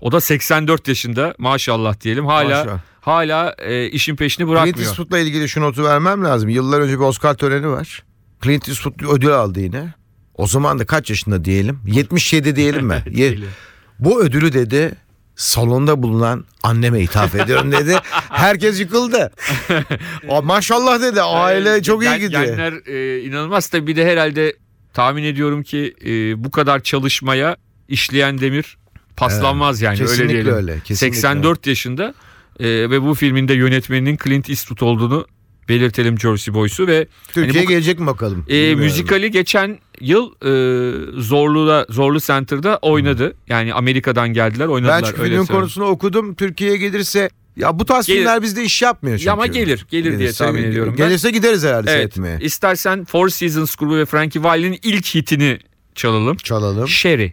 O 0.00 0.12
da 0.12 0.20
84 0.20 0.88
yaşında 0.88 1.34
maşallah 1.38 2.00
diyelim. 2.00 2.26
Hala 2.26 2.58
Maşallah. 2.58 2.80
hala 3.00 3.54
e, 3.58 3.86
işin 3.86 4.16
peşini 4.16 4.48
bırakmıyor. 4.48 4.74
Clint 4.76 4.86
Eastwood'la 4.86 5.18
ilgili 5.18 5.48
şu 5.48 5.60
notu 5.60 5.84
vermem 5.84 6.24
lazım. 6.24 6.48
Yıllar 6.48 6.80
önce 6.80 6.94
bir 6.94 7.04
Oscar 7.04 7.34
töreni 7.34 7.68
var. 7.68 8.02
Clint 8.42 8.68
Eastwood 8.68 9.16
ödül 9.16 9.32
aldı 9.32 9.60
yine. 9.60 9.94
O 10.34 10.46
zaman 10.46 10.78
da 10.78 10.86
kaç 10.86 11.10
yaşında 11.10 11.44
diyelim? 11.44 11.80
77 11.86 12.56
diyelim 12.56 12.86
mi? 12.86 13.04
Bu 13.98 14.22
ödülü 14.22 14.52
dedi 14.52 14.94
salonda 15.36 16.02
bulunan 16.02 16.44
anneme 16.62 17.00
ithaf 17.00 17.34
ediyorum 17.34 17.72
dedi. 17.72 17.96
Herkes 18.30 18.80
yıkıldı. 18.80 19.32
O, 20.28 20.42
maşallah 20.42 21.00
dedi 21.02 21.22
aile 21.22 21.82
çok 21.82 22.04
iyi 22.04 22.18
gidiyor. 22.18 22.44
Genler 22.44 22.72
e, 22.86 23.20
inanılmaz 23.22 23.66
tabii 23.68 23.86
bir 23.86 23.96
de 23.96 24.06
herhalde 24.06 24.56
tahmin 24.92 25.24
ediyorum 25.24 25.62
ki 25.62 25.94
e, 26.04 26.44
bu 26.44 26.50
kadar 26.50 26.80
çalışmaya 26.82 27.56
işleyen 27.88 28.40
demir 28.40 28.76
paslanmaz 29.16 29.82
yani 29.82 29.94
öyle 29.94 30.04
kesinlikle 30.06 30.32
diyelim. 30.32 30.54
öyle, 30.54 30.80
kesinlikle 30.84 31.16
84 31.20 31.66
yaşında 31.66 32.14
e, 32.60 32.66
ve 32.66 33.02
bu 33.02 33.14
filmin 33.14 33.48
de 33.48 33.54
yönetmeninin 33.54 34.18
Clint 34.24 34.50
Eastwood 34.50 34.80
olduğunu 34.80 35.26
belirtelim 35.68 36.20
Jersey 36.20 36.54
Boys'u 36.54 36.86
ve 36.86 37.06
Türkiye'ye 37.28 37.52
hani 37.52 37.64
bu- 37.64 37.68
gelecek 37.68 38.00
mi 38.00 38.06
bakalım? 38.06 38.44
e, 38.48 38.74
müzikali 38.74 39.30
geçen 39.30 39.78
yıl 40.00 40.30
e, 40.30 41.22
Zorlu'da 41.22 41.86
Zorlu 41.90 42.20
Center'da 42.20 42.78
oynadı. 42.82 43.34
Yani 43.48 43.74
Amerika'dan 43.74 44.28
geldiler 44.28 44.66
oynadılar 44.66 45.02
Ben 45.02 45.08
çünkü 45.08 45.22
öyle 45.22 45.30
filmin 45.34 45.46
konusunu 45.46 45.84
okudum. 45.84 46.34
Türkiye'ye 46.34 46.76
gelirse 46.76 47.30
Ya 47.56 47.78
bu 47.78 47.84
tarz 47.84 48.06
Gelir. 48.06 48.18
filmler 48.18 48.42
bizde 48.42 48.62
iş 48.64 48.82
yapmıyor 48.82 49.16
çünkü. 49.18 49.26
Ya 49.26 49.32
ama 49.32 49.46
gelir, 49.46 49.86
gelir 49.90 50.18
diye 50.18 50.32
tahmin 50.32 50.62
ediyorum 50.62 50.94
ben. 50.98 51.06
Gelirse 51.08 51.30
gideriz 51.30 51.64
herhalde 51.64 51.90
Evet. 51.90 52.14
seyretmeye. 52.14 52.38
İstersen 52.40 53.04
Four 53.04 53.28
Seasons 53.28 53.76
grubu 53.76 53.96
ve 53.96 54.04
Frankie 54.06 54.42
Valli'nin 54.42 54.78
ilk 54.82 55.06
hitini 55.14 55.58
çalalım. 55.94 56.36
Çalalım. 56.36 56.88
Sherry 56.88 57.32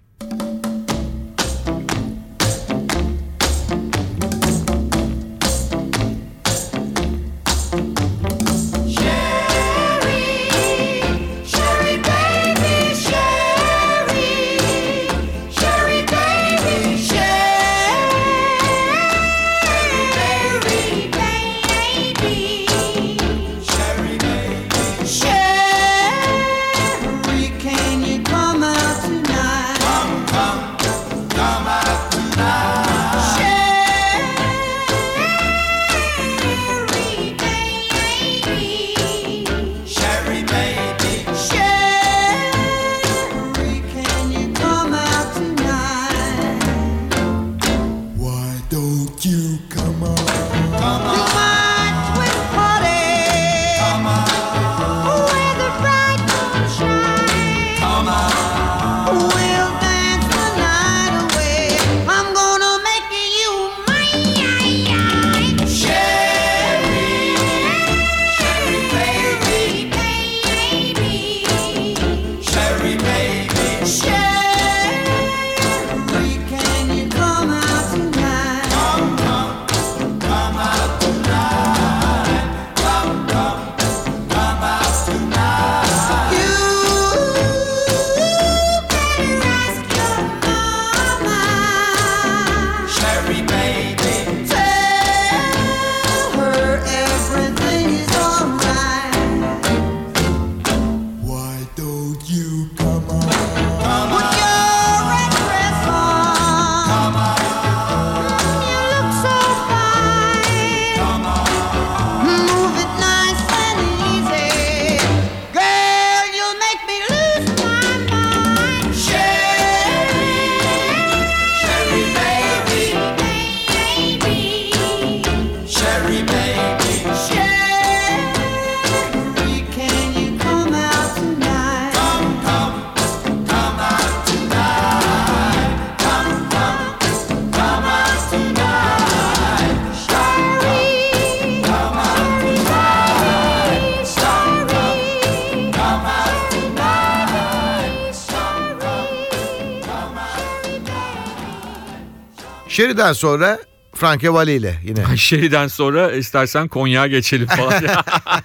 Sherry'den 152.82 153.14
sonra 153.14 153.60
Frankie 153.96 154.34
Valli 154.34 154.52
ile 154.52 154.80
yine. 154.84 155.18
Sherry'den 155.18 155.68
sonra 155.68 156.12
istersen 156.12 156.68
Konya'ya 156.68 157.08
geçelim 157.08 157.48
falan. 157.48 157.74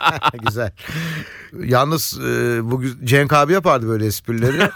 Güzel. 0.47 0.73
Yalnız 1.65 2.19
e, 2.21 2.25
bu 2.71 2.83
gü- 2.83 3.05
Cenk 3.07 3.33
abi 3.33 3.53
yapardı 3.53 3.89
böyle 3.89 4.07
esprileri. 4.07 4.59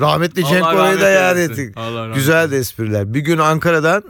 Rahmetli 0.00 0.42
Allah 0.44 0.50
Cenk 0.50 0.66
orayı 0.66 0.78
rahmet 0.78 1.00
da 1.00 1.08
yad 1.08 1.36
ettik. 1.38 1.76
Güzel 2.14 2.50
de 2.50 2.56
espriler. 2.56 3.14
Bir 3.14 3.20
gün 3.20 3.38
Ankara'dan 3.38 4.02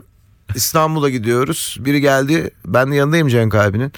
İstanbul'a 0.55 1.09
gidiyoruz. 1.09 1.77
Biri 1.79 2.01
geldi. 2.01 2.51
Ben 2.65 2.91
de 2.91 2.95
yanındayım 2.95 3.27
Cenk 3.27 3.55
abinin. 3.55 3.91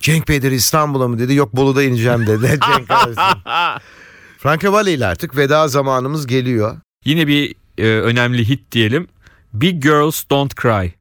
Cenk 0.00 0.28
Bey 0.28 0.42
dedi 0.42 0.54
İstanbul'a 0.54 1.08
mı 1.08 1.18
dedi. 1.18 1.34
Yok 1.34 1.56
Bolu'da 1.56 1.82
ineceğim 1.82 2.26
dedi. 2.26 2.58
Cenk 2.76 2.90
abi. 2.90 3.14
Frankie 4.38 4.72
Valli 4.72 4.90
ile 4.90 5.06
artık 5.06 5.36
veda 5.36 5.68
zamanımız 5.68 6.26
geliyor. 6.26 6.76
Yine 7.04 7.26
bir 7.26 7.54
e, 7.78 7.86
önemli 7.86 8.48
hit 8.48 8.72
diyelim. 8.72 9.08
Big 9.56 9.82
Girls 9.82 10.24
Don't 10.24 10.56
Cry. 10.56 10.94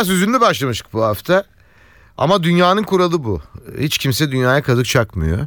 Biraz 0.00 0.08
hüzünlü 0.08 0.40
başlamıştık 0.40 0.92
bu 0.92 1.04
hafta. 1.04 1.44
Ama 2.18 2.42
dünyanın 2.42 2.82
kuralı 2.82 3.24
bu. 3.24 3.40
Hiç 3.78 3.98
kimse 3.98 4.32
dünyaya 4.32 4.62
kazık 4.62 4.86
çakmıyor. 4.86 5.38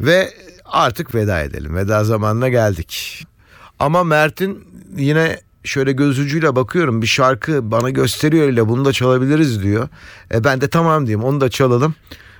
Ve 0.00 0.34
artık 0.64 1.14
veda 1.14 1.40
edelim. 1.42 1.76
Veda 1.76 2.04
zamanına 2.04 2.48
geldik. 2.48 3.24
Ama 3.78 4.04
Mert'in 4.04 4.64
yine 4.96 5.40
şöyle 5.64 5.92
göz 5.92 6.18
ucuyla 6.18 6.56
bakıyorum 6.56 7.02
bir 7.02 7.06
şarkı 7.06 7.70
bana 7.70 7.90
gösteriyor 7.90 8.48
ile 8.48 8.68
bunu 8.68 8.84
da 8.84 8.92
çalabiliriz 8.92 9.62
diyor. 9.62 9.88
E 10.34 10.44
ben 10.44 10.60
de 10.60 10.68
tamam 10.68 11.06
diyeyim 11.06 11.24
onu 11.24 11.40
da 11.40 11.50
çalalım. 11.50 11.94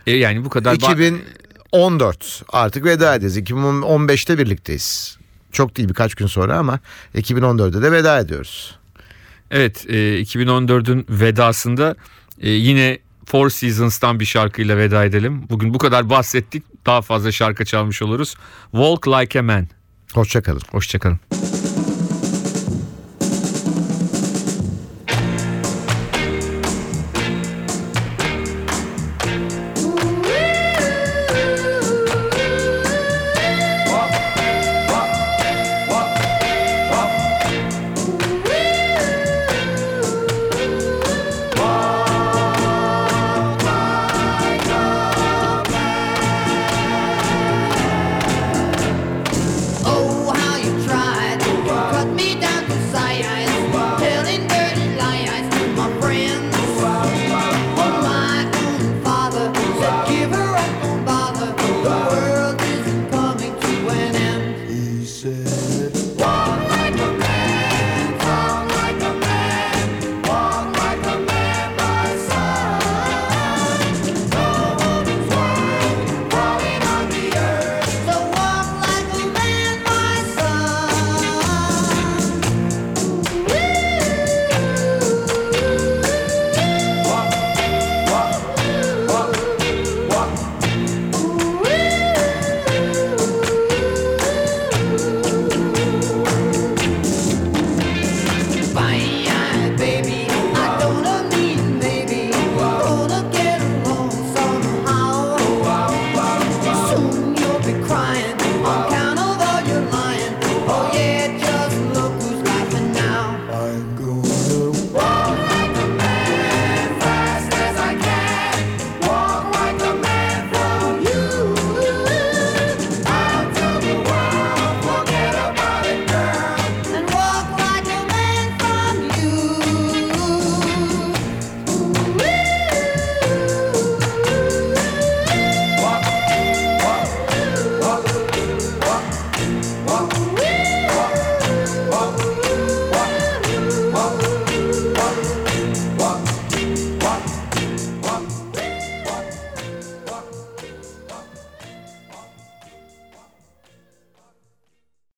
E 0.07 0.13
yani 0.13 0.45
bu 0.45 0.51
kadar 0.51 0.75
ba- 0.75 1.19
2014 1.73 2.43
artık 2.49 2.85
veda 2.85 3.15
edeceğiz. 3.15 3.51
2015'te 3.51 4.39
birlikteyiz. 4.39 5.19
Çok 5.53 5.77
değil 5.77 5.89
birkaç 5.89 6.15
gün 6.15 6.27
sonra 6.27 6.59
ama 6.59 6.79
2014'te 7.15 7.83
de 7.83 7.93
veda 7.93 8.19
ediyoruz. 8.19 8.78
Evet 9.51 9.87
e, 9.89 10.23
2014'ün 10.23 11.07
vedasında 11.09 11.97
e, 12.41 12.51
yine 12.51 12.99
Four 13.27 13.51
Seasons'tan 13.51 14.21
bir 14.21 14.25
şarkıyla 14.25 14.77
veda 14.77 15.05
edelim. 15.05 15.45
Bugün 15.51 15.75
bu 15.75 15.79
kadar 15.79 16.11
bahsettik 16.11 16.63
daha 16.87 17.03
fazla 17.03 17.33
şarkı 17.33 17.65
çalmış 17.65 18.03
oluruz. 18.03 18.35
Walk 18.73 19.09
Like 19.09 19.39
a 19.39 19.43
Man. 19.43 19.69
Hoşçakalın. 20.15 20.63
Hoşçakalın. 20.71 21.21